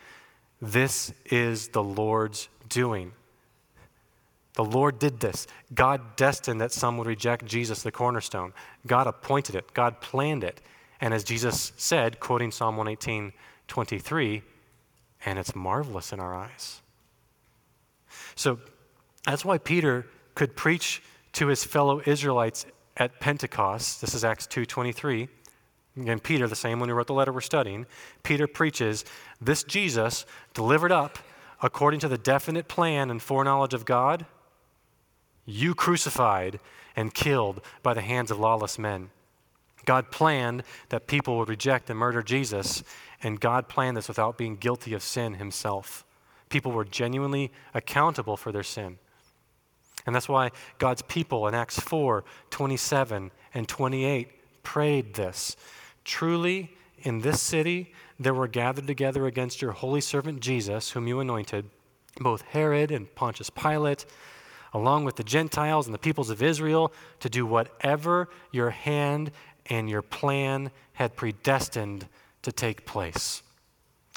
This 0.61 1.13
is 1.27 1.69
the 1.69 1.83
Lord's 1.83 2.49
doing. 2.69 3.13
The 4.55 4.65
Lord 4.65 4.99
did 4.99 5.21
this. 5.21 5.47
God 5.73 6.17
destined 6.17 6.61
that 6.61 6.73
some 6.73 6.99
would 6.99 7.07
reject 7.07 7.45
Jesus, 7.47 7.83
the 7.83 7.93
cornerstone. 7.93 8.53
God 8.87 9.07
appointed 9.07 9.55
it, 9.55 9.73
God 9.73 10.01
planned 10.01 10.45
it. 10.45 10.61
And 11.01 11.15
as 11.15 11.23
Jesus 11.23 11.73
said, 11.77 12.19
quoting 12.19 12.51
Psalm 12.51 12.77
118 12.77 13.33
23, 13.69 14.43
and 15.25 15.39
it's 15.39 15.55
marvelous 15.55 16.13
in 16.13 16.21
our 16.21 16.35
eyes. 16.35 16.81
So 18.35 18.59
that's 19.25 19.45
why 19.45 19.59
Peter 19.59 20.07
could 20.35 20.57
preach 20.57 21.03
to 21.35 21.47
his 21.47 21.65
fellow 21.65 22.03
Israelites 22.05 22.67
at 22.99 23.21
Pentecost. 23.21 24.01
This 24.01 24.15
is 24.15 24.25
Acts 24.25 24.47
2:23. 24.47 25.29
Again, 25.97 26.21
Peter, 26.21 26.47
the 26.47 26.57
same 26.57 26.81
one 26.81 26.89
who 26.89 26.95
wrote 26.95 27.09
the 27.09 27.15
letter 27.15 27.33
we're 27.33 27.41
studying, 27.41 27.87
Peter 28.23 28.47
preaches 28.47 29.05
this 29.41 29.65
Jesus 29.65 30.27
delivered 30.55 30.93
up 30.93 31.19
according 31.61 32.01
to 32.01 32.09
the 32.09 32.19
definite 32.19 32.69
plan 32.69 33.11
and 33.11 33.21
foreknowledge 33.21 33.75
of 33.75 33.85
God 33.85 34.27
you 35.49 35.75
crucified 35.75 36.61
and 36.95 37.15
killed 37.15 37.63
by 37.83 37.95
the 37.95 38.03
hands 38.03 38.31
of 38.31 38.39
lawless 38.39 38.79
men. 38.79 39.09
God 39.87 40.11
planned 40.11 40.63
that 40.91 41.07
people 41.07 41.39
would 41.39 41.49
reject 41.49 41.89
and 41.89 41.99
murder 41.99 42.23
Jesus, 42.23 42.85
and 43.23 43.41
God 43.41 43.67
planned 43.67 43.97
this 43.97 44.09
without 44.09 44.37
being 44.37 44.57
guilty 44.57 44.93
of 44.93 45.03
sin 45.03 45.35
himself. 45.35 46.05
People 46.51 46.73
were 46.73 46.85
genuinely 46.85 47.51
accountable 47.73 48.37
for 48.37 48.53
their 48.53 48.63
sin. 48.63 48.99
And 50.09 50.14
that's 50.14 50.29
why 50.29 50.53
God's 50.79 51.03
people 51.03 51.47
in 51.49 51.55
Acts 51.55 51.79
4 51.79 52.25
27 52.49 53.31
and 53.53 53.68
28 53.68 54.62
prayed 54.62 55.12
this 55.12 55.55
Truly, 56.03 56.75
in 57.03 57.21
this 57.21 57.42
city 57.42 57.92
there 58.18 58.33
were 58.33 58.49
gathered 58.49 58.87
together 58.87 59.27
against 59.27 59.61
your 59.61 59.73
holy 59.73 60.01
servant 60.01 60.40
Jesus, 60.40 60.92
whom 60.92 61.07
you 61.07 61.21
anointed, 61.21 61.66
both 62.18 62.40
Herod 62.40 62.90
and 62.90 63.14
Pontius 63.14 63.51
Pilate 63.51 64.07
along 64.73 65.05
with 65.05 65.16
the 65.16 65.25
Gentiles 65.25 65.87
and 65.87 65.94
the 65.94 65.99
peoples 65.99 66.31
of 66.31 66.42
Israel, 66.42 66.90
to 67.21 67.29
do 67.29 67.44
whatever 67.44 68.31
your 68.51 68.71
hand 68.71 69.31
and 69.66 69.90
your 69.90 70.03
plan 70.03 70.71
had 70.94 71.16
predestined 71.16 72.09
to 72.40 72.51
take 72.51 72.87
place. 72.87 73.42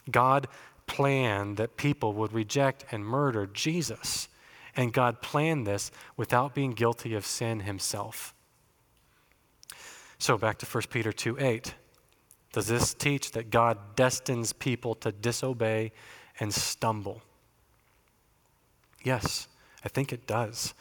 God 0.10 0.48
planned 0.88 1.58
that 1.58 1.76
people 1.76 2.14
would 2.14 2.32
reject 2.32 2.86
and 2.92 3.06
murder 3.06 3.46
Jesus, 3.46 4.30
and 4.76 4.94
God 4.94 5.22
planned 5.22 5.68
this 5.68 5.92
without 6.18 6.54
being 6.54 6.72
guilty 6.72 7.14
of 7.14 7.26
sin 7.26 7.62
himself. 7.62 8.34
So 10.18 10.38
back 10.38 10.58
to 10.60 10.66
1 10.66 10.84
Peter 10.90 11.12
2 11.12 11.38
8. 11.40 11.74
Does 12.54 12.68
this 12.68 12.94
teach 12.94 13.32
that 13.32 13.50
God 13.50 13.96
destines 13.96 14.54
people 14.54 14.94
to 14.96 15.12
disobey 15.12 15.92
and 16.40 16.54
stumble? 16.54 17.22
Yes. 19.04 19.48
I 19.84 19.90
think 19.90 20.14
it 20.14 20.28
does. 20.28 20.74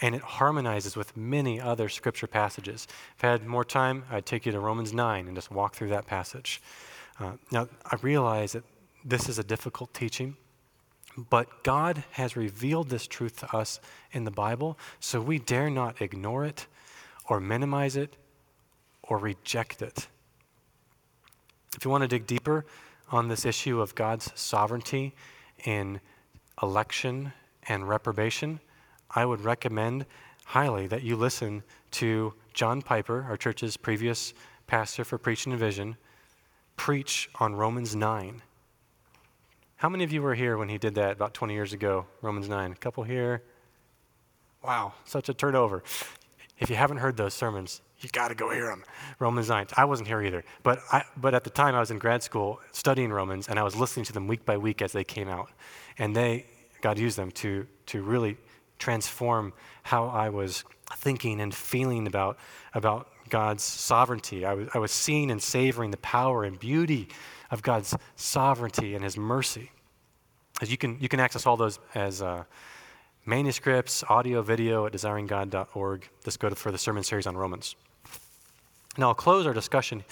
And 0.00 0.14
it 0.14 0.22
harmonizes 0.22 0.96
with 0.96 1.16
many 1.16 1.60
other 1.60 1.88
scripture 1.88 2.26
passages. 2.26 2.86
If 3.16 3.24
I 3.24 3.28
had 3.28 3.46
more 3.46 3.64
time, 3.64 4.04
I'd 4.10 4.26
take 4.26 4.46
you 4.46 4.52
to 4.52 4.60
Romans 4.60 4.92
9 4.92 5.26
and 5.26 5.36
just 5.36 5.50
walk 5.50 5.74
through 5.74 5.88
that 5.88 6.06
passage. 6.06 6.62
Uh, 7.18 7.32
now, 7.50 7.68
I 7.84 7.96
realize 8.00 8.52
that 8.52 8.62
this 9.04 9.28
is 9.28 9.38
a 9.38 9.44
difficult 9.44 9.92
teaching, 9.92 10.36
but 11.30 11.64
God 11.64 12.04
has 12.12 12.36
revealed 12.36 12.88
this 12.88 13.06
truth 13.06 13.40
to 13.40 13.56
us 13.56 13.80
in 14.12 14.24
the 14.24 14.30
Bible, 14.30 14.78
so 15.00 15.20
we 15.20 15.38
dare 15.38 15.68
not 15.68 16.00
ignore 16.00 16.44
it 16.44 16.66
or 17.28 17.40
minimize 17.40 17.96
it 17.96 18.16
or 19.02 19.18
reject 19.18 19.82
it. 19.82 20.06
If 21.76 21.84
you 21.84 21.90
want 21.90 22.02
to 22.02 22.08
dig 22.08 22.26
deeper 22.26 22.64
on 23.10 23.28
this 23.28 23.44
issue 23.44 23.80
of 23.80 23.94
God's 23.94 24.30
sovereignty 24.38 25.14
in 25.64 26.00
election 26.62 27.32
and 27.68 27.88
reprobation, 27.88 28.60
I 29.10 29.24
would 29.24 29.40
recommend 29.40 30.06
highly 30.44 30.86
that 30.86 31.02
you 31.02 31.16
listen 31.16 31.62
to 31.92 32.32
John 32.54 32.80
Piper, 32.80 33.26
our 33.28 33.36
church's 33.36 33.76
previous 33.76 34.34
pastor 34.66 35.04
for 35.04 35.18
preaching 35.18 35.52
and 35.52 35.60
vision, 35.60 35.96
preach 36.76 37.28
on 37.40 37.54
Romans 37.54 37.96
9. 37.96 38.42
How 39.78 39.88
many 39.88 40.02
of 40.02 40.10
you 40.10 40.22
were 40.22 40.34
here 40.34 40.58
when 40.58 40.68
he 40.68 40.76
did 40.76 40.96
that 40.96 41.12
about 41.12 41.34
20 41.34 41.54
years 41.54 41.72
ago, 41.72 42.04
Romans 42.20 42.48
9? 42.48 42.72
A 42.72 42.74
couple 42.74 43.04
here. 43.04 43.44
Wow, 44.60 44.94
such 45.04 45.28
a 45.28 45.34
turnover. 45.34 45.84
If 46.58 46.68
you 46.68 46.74
haven't 46.74 46.96
heard 46.96 47.16
those 47.16 47.32
sermons, 47.32 47.80
you 48.00 48.08
got 48.08 48.26
to 48.28 48.34
go 48.34 48.50
hear 48.50 48.66
them. 48.66 48.82
Romans 49.20 49.48
9. 49.48 49.68
I 49.76 49.84
wasn't 49.84 50.08
here 50.08 50.20
either. 50.20 50.42
But, 50.64 50.80
I, 50.90 51.04
but 51.16 51.32
at 51.32 51.44
the 51.44 51.50
time, 51.50 51.76
I 51.76 51.78
was 51.78 51.92
in 51.92 52.00
grad 52.00 52.24
school 52.24 52.60
studying 52.72 53.12
Romans, 53.12 53.46
and 53.46 53.56
I 53.56 53.62
was 53.62 53.76
listening 53.76 54.04
to 54.06 54.12
them 54.12 54.26
week 54.26 54.44
by 54.44 54.56
week 54.56 54.82
as 54.82 54.90
they 54.90 55.04
came 55.04 55.28
out. 55.28 55.48
And 55.96 56.14
they, 56.14 56.46
God 56.80 56.98
used 56.98 57.16
them 57.16 57.30
to, 57.30 57.64
to 57.86 58.02
really 58.02 58.36
transform 58.80 59.52
how 59.84 60.08
I 60.08 60.28
was 60.28 60.64
thinking 60.96 61.40
and 61.40 61.54
feeling 61.54 62.08
about, 62.08 62.36
about 62.74 63.10
God's 63.28 63.62
sovereignty. 63.62 64.44
I 64.44 64.54
was, 64.54 64.68
I 64.74 64.78
was 64.78 64.90
seeing 64.90 65.30
and 65.30 65.40
savoring 65.40 65.92
the 65.92 65.98
power 65.98 66.42
and 66.42 66.58
beauty 66.58 67.10
of 67.50 67.62
God's 67.62 67.96
sovereignty 68.16 68.94
and 68.94 69.04
His 69.04 69.16
mercy. 69.16 69.70
As 70.60 70.70
you 70.70 70.76
can, 70.76 70.98
you 71.00 71.08
can 71.08 71.20
access 71.20 71.46
all 71.46 71.56
those 71.56 71.78
as 71.94 72.20
uh, 72.20 72.44
manuscripts, 73.24 74.02
audio, 74.08 74.42
video 74.42 74.86
at 74.86 74.92
desiringgod.org. 74.92 76.08
Just 76.24 76.40
go 76.40 76.48
to, 76.48 76.54
for 76.54 76.72
the 76.72 76.78
sermon 76.78 77.02
series 77.02 77.26
on 77.26 77.36
Romans. 77.36 77.76
Now, 78.96 79.08
I'll 79.08 79.14
close 79.14 79.46
our 79.46 79.52
discussion 79.52 80.02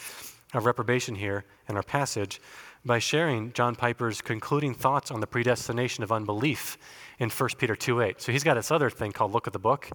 of 0.54 0.64
reprobation 0.64 1.14
here 1.14 1.44
in 1.68 1.76
our 1.76 1.82
passage 1.82 2.40
by 2.84 3.00
sharing 3.00 3.52
John 3.52 3.74
Piper's 3.74 4.22
concluding 4.22 4.74
thoughts 4.74 5.10
on 5.10 5.20
the 5.20 5.26
predestination 5.26 6.04
of 6.04 6.12
unbelief 6.12 6.78
in 7.18 7.28
1 7.28 7.50
Peter 7.58 7.74
2.8. 7.74 8.20
So 8.20 8.30
he's 8.30 8.44
got 8.44 8.54
this 8.54 8.70
other 8.70 8.90
thing 8.90 9.10
called 9.10 9.32
Look 9.32 9.48
at 9.48 9.52
the 9.52 9.58
Book. 9.58 9.90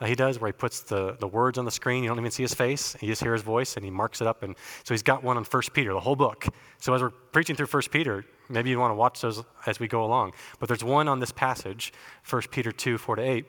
Uh, 0.00 0.06
he 0.06 0.14
does 0.14 0.38
where 0.38 0.48
he 0.48 0.52
puts 0.52 0.80
the, 0.80 1.16
the 1.20 1.26
words 1.26 1.56
on 1.58 1.64
the 1.64 1.70
screen. 1.70 2.02
You 2.02 2.10
don't 2.10 2.18
even 2.18 2.30
see 2.30 2.42
his 2.42 2.54
face. 2.54 2.96
You 3.00 3.08
just 3.08 3.22
hear 3.22 3.32
his 3.32 3.42
voice 3.42 3.76
and 3.76 3.84
he 3.84 3.90
marks 3.90 4.20
it 4.20 4.26
up. 4.26 4.42
And 4.42 4.54
so 4.84 4.92
he's 4.92 5.02
got 5.02 5.22
one 5.22 5.36
on 5.36 5.44
1 5.44 5.62
Peter, 5.72 5.92
the 5.92 6.00
whole 6.00 6.16
book. 6.16 6.46
So 6.78 6.92
as 6.92 7.00
we're 7.00 7.10
preaching 7.10 7.56
through 7.56 7.66
1 7.66 7.82
Peter, 7.90 8.24
maybe 8.48 8.68
you 8.70 8.78
want 8.78 8.90
to 8.90 8.96
watch 8.96 9.20
those 9.22 9.42
as 9.64 9.80
we 9.80 9.88
go 9.88 10.04
along. 10.04 10.32
But 10.58 10.68
there's 10.68 10.84
one 10.84 11.08
on 11.08 11.18
this 11.18 11.32
passage, 11.32 11.92
1 12.28 12.42
Peter 12.50 12.72
2, 12.72 12.98
4 12.98 13.16
to 13.16 13.22
8, 13.22 13.46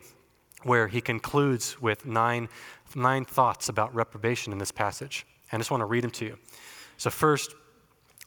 where 0.63 0.88
he 0.88 1.01
concludes 1.01 1.82
with 1.82 2.05
nine, 2.05 2.47
nine 2.95 3.26
thoughts 3.26 3.67
about 3.67 3.93
reprobation 3.93 4.53
in 4.53 4.59
this 4.59 4.72
passage. 4.72 5.26
And 5.51 5.59
I 5.59 5.61
just 5.61 5.72
want 5.72 5.82
to 5.82 5.86
read 5.86 6.03
them 6.03 6.11
to 6.11 6.26
you. 6.26 6.38
So 6.95 7.09
first, 7.09 7.55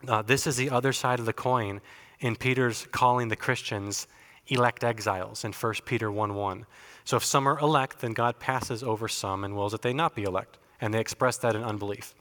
uh, 0.06 0.22
this 0.22 0.46
is 0.46 0.56
the 0.56 0.70
other 0.70 0.92
side 0.92 1.20
of 1.20 1.26
the 1.26 1.32
coin 1.32 1.80
in 2.20 2.36
Peter's 2.36 2.86
calling 2.92 3.28
the 3.28 3.36
Christians 3.36 4.06
elect 4.48 4.84
exiles 4.84 5.44
in 5.44 5.52
1 5.52 5.74
Peter 5.84 6.10
1 6.10 6.34
1. 6.34 6.66
So 7.10 7.16
if 7.16 7.24
some 7.24 7.48
are 7.48 7.58
elect, 7.58 8.02
then 8.02 8.12
God 8.12 8.38
passes 8.38 8.84
over 8.84 9.08
some 9.08 9.42
and 9.42 9.56
wills 9.56 9.72
that 9.72 9.82
they 9.82 9.92
not 9.92 10.14
be 10.14 10.22
elect. 10.22 10.58
And 10.80 10.94
they 10.94 11.00
express 11.00 11.38
that 11.38 11.56
in 11.56 11.64
unbelief. 11.64 12.14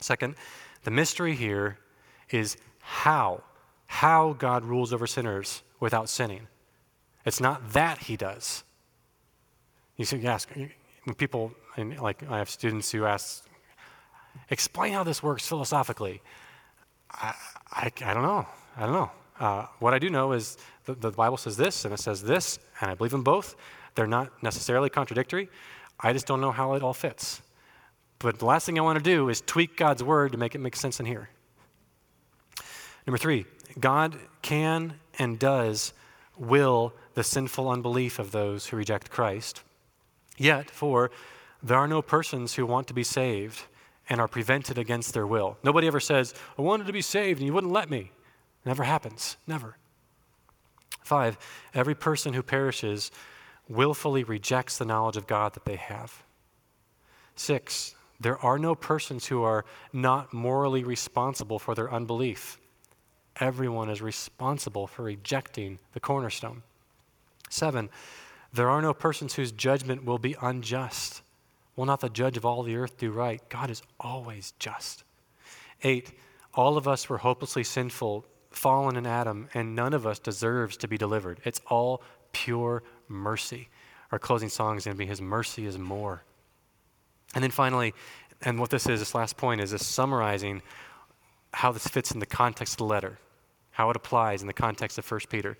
Second, 0.00 0.34
the 0.82 0.90
mystery 0.90 1.36
here 1.36 1.78
is 2.28 2.56
how, 2.80 3.44
how 3.86 4.32
God 4.32 4.64
rules 4.64 4.92
over 4.92 5.06
sinners 5.06 5.62
without 5.78 6.08
sinning. 6.08 6.48
It's 7.24 7.40
not 7.40 7.74
that 7.74 7.98
he 7.98 8.16
does. 8.16 8.64
You 9.96 10.04
see, 10.04 10.16
you 10.16 10.26
ask, 10.26 10.48
when 10.56 11.14
people 11.14 11.52
like 11.76 12.28
I 12.28 12.38
have 12.38 12.50
students 12.50 12.90
who 12.90 13.04
ask, 13.04 13.46
explain 14.50 14.94
how 14.94 15.04
this 15.04 15.22
works 15.22 15.46
philosophically. 15.46 16.22
I, 17.12 17.34
I, 17.70 17.92
I 18.04 18.14
don't 18.14 18.24
know. 18.24 18.44
I 18.76 18.80
don't 18.80 18.94
know. 18.94 19.10
Uh, 19.38 19.66
what 19.78 19.94
I 19.94 20.00
do 20.00 20.10
know 20.10 20.32
is 20.32 20.56
the, 20.86 20.94
the 20.94 21.12
Bible 21.12 21.36
says 21.36 21.56
this 21.56 21.84
and 21.84 21.94
it 21.94 22.00
says 22.00 22.20
this, 22.20 22.58
and 22.80 22.90
I 22.90 22.94
believe 22.94 23.14
in 23.14 23.22
both. 23.22 23.54
They're 23.94 24.06
not 24.06 24.30
necessarily 24.42 24.90
contradictory. 24.90 25.48
I 26.00 26.12
just 26.12 26.26
don't 26.26 26.40
know 26.40 26.52
how 26.52 26.74
it 26.74 26.82
all 26.82 26.94
fits. 26.94 27.42
But 28.18 28.38
the 28.38 28.46
last 28.46 28.66
thing 28.66 28.78
I 28.78 28.82
want 28.82 28.98
to 28.98 29.04
do 29.04 29.28
is 29.28 29.40
tweak 29.40 29.76
God's 29.76 30.02
word 30.02 30.32
to 30.32 30.38
make 30.38 30.54
it 30.54 30.58
make 30.58 30.76
sense 30.76 31.00
in 31.00 31.06
here. 31.06 31.28
Number 33.06 33.18
three, 33.18 33.46
God 33.78 34.16
can 34.42 34.94
and 35.18 35.38
does 35.38 35.92
will 36.36 36.92
the 37.14 37.24
sinful 37.24 37.68
unbelief 37.68 38.18
of 38.18 38.32
those 38.32 38.66
who 38.66 38.76
reject 38.76 39.10
Christ. 39.10 39.62
Yet, 40.36 40.70
for 40.70 41.10
there 41.62 41.78
are 41.78 41.88
no 41.88 42.02
persons 42.02 42.54
who 42.54 42.66
want 42.66 42.86
to 42.88 42.94
be 42.94 43.02
saved 43.02 43.62
and 44.08 44.20
are 44.20 44.28
prevented 44.28 44.78
against 44.78 45.14
their 45.14 45.26
will. 45.26 45.58
Nobody 45.62 45.86
ever 45.86 46.00
says, 46.00 46.34
I 46.58 46.62
wanted 46.62 46.86
to 46.86 46.92
be 46.92 47.02
saved 47.02 47.40
and 47.40 47.46
you 47.46 47.52
wouldn't 47.52 47.72
let 47.72 47.90
me. 47.90 48.12
Never 48.64 48.84
happens. 48.84 49.36
Never. 49.46 49.76
Five, 51.02 51.38
every 51.74 51.94
person 51.94 52.34
who 52.34 52.42
perishes 52.42 53.10
willfully 53.68 54.24
rejects 54.24 54.78
the 54.78 54.84
knowledge 54.84 55.16
of 55.16 55.26
God 55.26 55.54
that 55.54 55.64
they 55.64 55.76
have. 55.76 56.22
Six, 57.36 57.94
there 58.20 58.38
are 58.38 58.58
no 58.58 58.74
persons 58.74 59.26
who 59.26 59.42
are 59.42 59.64
not 59.92 60.32
morally 60.32 60.82
responsible 60.82 61.58
for 61.58 61.74
their 61.74 61.92
unbelief. 61.92 62.58
Everyone 63.36 63.88
is 63.88 64.02
responsible 64.02 64.86
for 64.86 65.04
rejecting 65.04 65.78
the 65.92 66.00
cornerstone. 66.00 66.62
Seven, 67.48 67.88
there 68.52 68.68
are 68.68 68.82
no 68.82 68.92
persons 68.92 69.34
whose 69.34 69.52
judgment 69.52 70.04
will 70.04 70.18
be 70.18 70.34
unjust. 70.42 71.22
Will 71.76 71.86
not 71.86 72.00
the 72.00 72.08
judge 72.08 72.36
of 72.36 72.44
all 72.44 72.62
the 72.62 72.76
earth 72.76 72.98
do 72.98 73.12
right? 73.12 73.40
God 73.48 73.70
is 73.70 73.82
always 74.00 74.52
just. 74.58 75.04
Eight, 75.84 76.12
all 76.54 76.76
of 76.76 76.88
us 76.88 77.08
were 77.08 77.18
hopelessly 77.18 77.62
sinful, 77.62 78.24
fallen 78.50 78.96
in 78.96 79.06
Adam, 79.06 79.48
and 79.54 79.76
none 79.76 79.94
of 79.94 80.06
us 80.06 80.18
deserves 80.18 80.76
to 80.78 80.88
be 80.88 80.98
delivered. 80.98 81.40
It's 81.44 81.60
all 81.68 82.02
pure 82.32 82.82
mercy. 83.08 83.68
Our 84.12 84.18
closing 84.18 84.48
song 84.48 84.76
is 84.76 84.84
going 84.84 84.96
to 84.96 84.98
be 84.98 85.06
His 85.06 85.20
mercy 85.20 85.66
is 85.66 85.78
more. 85.78 86.22
And 87.34 87.42
then 87.42 87.50
finally, 87.50 87.94
and 88.42 88.58
what 88.58 88.70
this 88.70 88.86
is, 88.86 89.00
this 89.00 89.14
last 89.14 89.36
point 89.36 89.60
is 89.60 89.70
this 89.70 89.86
summarizing 89.86 90.62
how 91.52 91.72
this 91.72 91.86
fits 91.86 92.12
in 92.12 92.20
the 92.20 92.26
context 92.26 92.74
of 92.74 92.78
the 92.78 92.84
letter, 92.84 93.18
how 93.72 93.90
it 93.90 93.96
applies 93.96 94.40
in 94.40 94.46
the 94.46 94.52
context 94.52 94.98
of 94.98 95.10
1 95.10 95.20
Peter. 95.28 95.56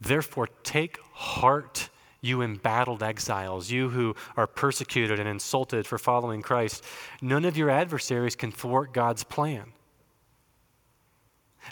Therefore, 0.00 0.48
take 0.62 0.98
heart, 1.12 1.88
you 2.20 2.42
embattled 2.42 3.02
exiles, 3.02 3.70
you 3.70 3.90
who 3.90 4.14
are 4.36 4.46
persecuted 4.46 5.18
and 5.18 5.28
insulted 5.28 5.86
for 5.86 5.98
following 5.98 6.42
Christ. 6.42 6.84
None 7.20 7.44
of 7.44 7.56
your 7.56 7.70
adversaries 7.70 8.36
can 8.36 8.52
thwart 8.52 8.92
God's 8.92 9.24
plan. 9.24 9.72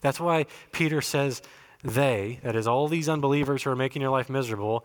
That's 0.03 0.20
why 0.20 0.47
Peter 0.72 1.01
says, 1.01 1.43
they, 1.83 2.41
that 2.43 2.57
is, 2.57 2.66
all 2.66 2.89
these 2.89 3.09
unbelievers 3.09 3.62
who 3.62 3.70
are 3.70 3.77
making 3.77 4.03
your 4.03 4.11
life 4.11 4.29
miserable, 4.29 4.85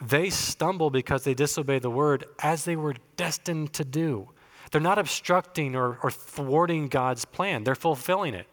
they 0.00 0.30
stumble 0.30 0.90
because 0.90 1.24
they 1.24 1.34
disobey 1.34 1.78
the 1.78 1.90
word 1.90 2.24
as 2.40 2.64
they 2.64 2.76
were 2.76 2.94
destined 3.16 3.72
to 3.74 3.84
do. 3.84 4.30
They're 4.70 4.80
not 4.80 4.98
obstructing 4.98 5.76
or, 5.76 5.98
or 6.02 6.10
thwarting 6.10 6.88
God's 6.88 7.24
plan, 7.24 7.64
they're 7.64 7.74
fulfilling 7.74 8.34
it. 8.34 8.46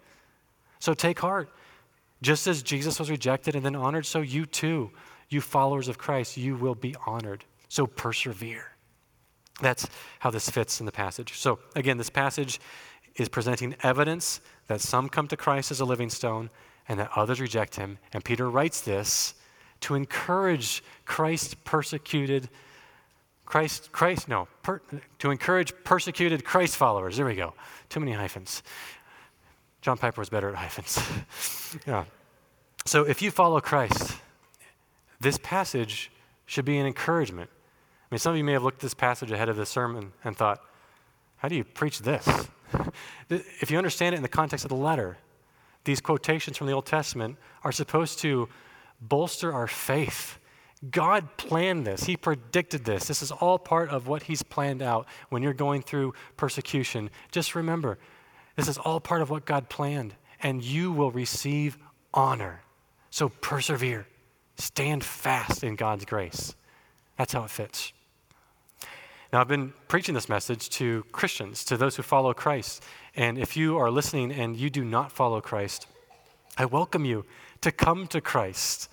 So 0.79 0.93
take 0.93 1.19
heart. 1.19 1.49
Just 2.21 2.45
as 2.45 2.61
Jesus 2.61 2.99
was 2.99 3.09
rejected 3.09 3.55
and 3.55 3.65
then 3.65 3.75
honored, 3.75 4.05
so 4.05 4.21
you 4.21 4.45
too, 4.45 4.91
you 5.29 5.41
followers 5.41 5.87
of 5.87 5.97
Christ, 5.97 6.37
you 6.37 6.55
will 6.55 6.75
be 6.75 6.95
honored. 7.07 7.45
So 7.67 7.87
persevere. 7.87 8.71
That's 9.61 9.87
how 10.19 10.29
this 10.29 10.49
fits 10.49 10.79
in 10.79 10.85
the 10.85 10.91
passage. 10.91 11.37
So, 11.37 11.59
again, 11.75 11.97
this 11.97 12.09
passage 12.09 12.59
is 13.15 13.29
presenting 13.29 13.75
evidence 13.83 14.41
that 14.67 14.81
some 14.81 15.09
come 15.09 15.27
to 15.29 15.37
Christ 15.37 15.71
as 15.71 15.79
a 15.79 15.85
living 15.85 16.09
stone 16.09 16.49
and 16.91 16.99
that 16.99 17.09
others 17.15 17.39
reject 17.39 17.77
him. 17.77 17.97
And 18.11 18.21
Peter 18.21 18.49
writes 18.49 18.81
this 18.81 19.33
to 19.79 19.95
encourage 19.95 20.83
Christ 21.05 21.63
persecuted 21.63 22.49
Christ 23.45 23.93
Christ 23.93 24.27
no 24.27 24.49
per, 24.61 24.81
to 25.19 25.31
encourage 25.31 25.73
persecuted 25.85 26.43
Christ 26.43 26.75
followers. 26.75 27.15
There 27.15 27.25
we 27.25 27.35
go. 27.35 27.53
Too 27.87 28.01
many 28.01 28.11
hyphens. 28.11 28.61
John 29.81 29.97
Piper 29.97 30.19
was 30.19 30.29
better 30.29 30.49
at 30.49 30.55
hyphens. 30.55 30.99
yeah. 31.87 32.03
So 32.85 33.07
if 33.07 33.21
you 33.21 33.31
follow 33.31 33.61
Christ, 33.61 34.17
this 35.21 35.39
passage 35.41 36.11
should 36.45 36.65
be 36.65 36.77
an 36.77 36.85
encouragement. 36.85 37.49
I 37.53 38.15
mean, 38.15 38.19
some 38.19 38.31
of 38.31 38.37
you 38.37 38.43
may 38.43 38.51
have 38.51 38.63
looked 38.63 38.79
at 38.79 38.81
this 38.81 38.93
passage 38.93 39.31
ahead 39.31 39.47
of 39.47 39.55
the 39.55 39.65
sermon 39.65 40.11
and 40.25 40.35
thought, 40.35 40.59
how 41.37 41.47
do 41.47 41.55
you 41.55 41.63
preach 41.63 41.99
this? 41.99 42.27
if 43.29 43.71
you 43.71 43.77
understand 43.77 44.13
it 44.13 44.17
in 44.17 44.23
the 44.23 44.29
context 44.29 44.65
of 44.65 44.69
the 44.69 44.75
letter, 44.75 45.17
these 45.83 46.01
quotations 46.01 46.57
from 46.57 46.67
the 46.67 46.73
Old 46.73 46.85
Testament 46.85 47.37
are 47.63 47.71
supposed 47.71 48.19
to 48.19 48.49
bolster 49.01 49.51
our 49.53 49.67
faith. 49.67 50.37
God 50.89 51.37
planned 51.37 51.85
this. 51.85 52.03
He 52.03 52.17
predicted 52.17 52.85
this. 52.85 53.05
This 53.07 53.21
is 53.21 53.31
all 53.31 53.59
part 53.59 53.89
of 53.89 54.07
what 54.07 54.23
He's 54.23 54.43
planned 54.43 54.81
out 54.81 55.07
when 55.29 55.43
you're 55.43 55.53
going 55.53 55.81
through 55.81 56.13
persecution. 56.37 57.09
Just 57.31 57.55
remember, 57.55 57.97
this 58.55 58.67
is 58.67 58.77
all 58.77 58.99
part 58.99 59.21
of 59.21 59.29
what 59.29 59.45
God 59.45 59.69
planned, 59.69 60.15
and 60.41 60.63
you 60.63 60.91
will 60.91 61.11
receive 61.11 61.77
honor. 62.13 62.61
So 63.09 63.29
persevere. 63.29 64.07
Stand 64.57 65.03
fast 65.03 65.63
in 65.63 65.75
God's 65.75 66.05
grace. 66.05 66.55
That's 67.17 67.33
how 67.33 67.43
it 67.43 67.49
fits. 67.49 67.93
Now, 69.31 69.39
I've 69.39 69.47
been 69.47 69.71
preaching 69.87 70.13
this 70.13 70.27
message 70.27 70.67
to 70.71 71.05
Christians, 71.13 71.63
to 71.65 71.77
those 71.77 71.95
who 71.95 72.03
follow 72.03 72.33
Christ. 72.33 72.83
And 73.15 73.37
if 73.37 73.55
you 73.55 73.77
are 73.77 73.89
listening 73.89 74.29
and 74.33 74.57
you 74.57 74.69
do 74.69 74.83
not 74.83 75.09
follow 75.09 75.39
Christ, 75.39 75.87
I 76.57 76.65
welcome 76.65 77.05
you 77.05 77.25
to 77.61 77.71
come 77.71 78.07
to 78.07 78.19
Christ, 78.19 78.89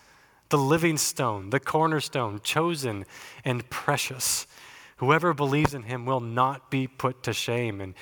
the 0.50 0.58
living 0.58 0.96
stone, 0.96 1.50
the 1.50 1.58
cornerstone, 1.58 2.40
chosen 2.44 3.04
and 3.44 3.68
precious. 3.68 4.46
Whoever 4.98 5.34
believes 5.34 5.74
in 5.74 5.82
him 5.82 6.06
will 6.06 6.20
not 6.20 6.70
be 6.70 6.86
put 6.86 7.24
to 7.24 7.32
shame. 7.32 7.80
And 7.80 7.94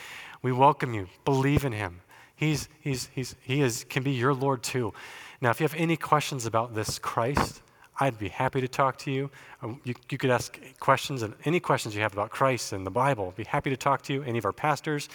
we 0.42 0.52
welcome 0.52 0.92
you. 0.92 1.08
Believe 1.24 1.64
in 1.64 1.72
him. 1.72 2.02
He's, 2.34 2.68
he's, 2.82 3.08
he's, 3.14 3.34
he 3.40 3.62
is, 3.62 3.84
can 3.84 4.02
be 4.02 4.12
your 4.12 4.34
Lord 4.34 4.62
too. 4.62 4.92
Now, 5.40 5.48
if 5.52 5.60
you 5.60 5.64
have 5.64 5.74
any 5.74 5.96
questions 5.96 6.44
about 6.44 6.74
this 6.74 6.98
Christ, 6.98 7.62
I'd 7.98 8.18
be 8.18 8.28
happy 8.28 8.60
to 8.60 8.68
talk 8.68 8.98
to 8.98 9.10
you. 9.10 9.30
Um, 9.62 9.80
you. 9.84 9.94
You 10.10 10.18
could 10.18 10.30
ask 10.30 10.58
questions 10.80 11.22
and 11.22 11.34
any 11.44 11.60
questions 11.60 11.94
you 11.94 12.02
have 12.02 12.12
about 12.12 12.30
Christ 12.30 12.72
and 12.72 12.86
the 12.86 12.90
Bible. 12.90 13.28
I'd 13.28 13.36
be 13.36 13.44
happy 13.44 13.70
to 13.70 13.76
talk 13.76 14.02
to 14.02 14.12
you. 14.12 14.22
Any 14.22 14.38
of 14.38 14.44
our 14.44 14.52
pastors, 14.52 15.08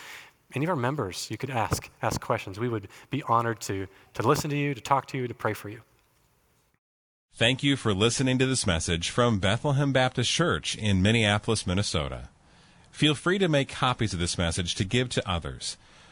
any 0.55 0.65
of 0.65 0.69
our 0.69 0.75
members, 0.75 1.29
you 1.29 1.37
could 1.37 1.49
ask 1.49 1.89
ask 2.01 2.19
questions. 2.19 2.59
We 2.59 2.69
would 2.69 2.87
be 3.09 3.23
honored 3.23 3.59
to 3.61 3.87
to 4.15 4.27
listen 4.27 4.49
to 4.49 4.57
you, 4.57 4.73
to 4.73 4.81
talk 4.81 5.07
to 5.07 5.17
you, 5.17 5.27
to 5.27 5.33
pray 5.33 5.53
for 5.53 5.69
you. 5.69 5.81
Thank 7.33 7.63
you 7.63 7.77
for 7.77 7.93
listening 7.93 8.37
to 8.39 8.45
this 8.45 8.67
message 8.67 9.09
from 9.09 9.39
Bethlehem 9.39 9.93
Baptist 9.93 10.29
Church 10.29 10.75
in 10.75 11.01
Minneapolis, 11.01 11.65
Minnesota. 11.65 12.27
Feel 12.91 13.15
free 13.15 13.39
to 13.39 13.47
make 13.47 13.69
copies 13.69 14.13
of 14.13 14.19
this 14.19 14.37
message 14.37 14.75
to 14.75 14.83
give 14.83 15.07
to 15.09 15.29
others 15.29 15.77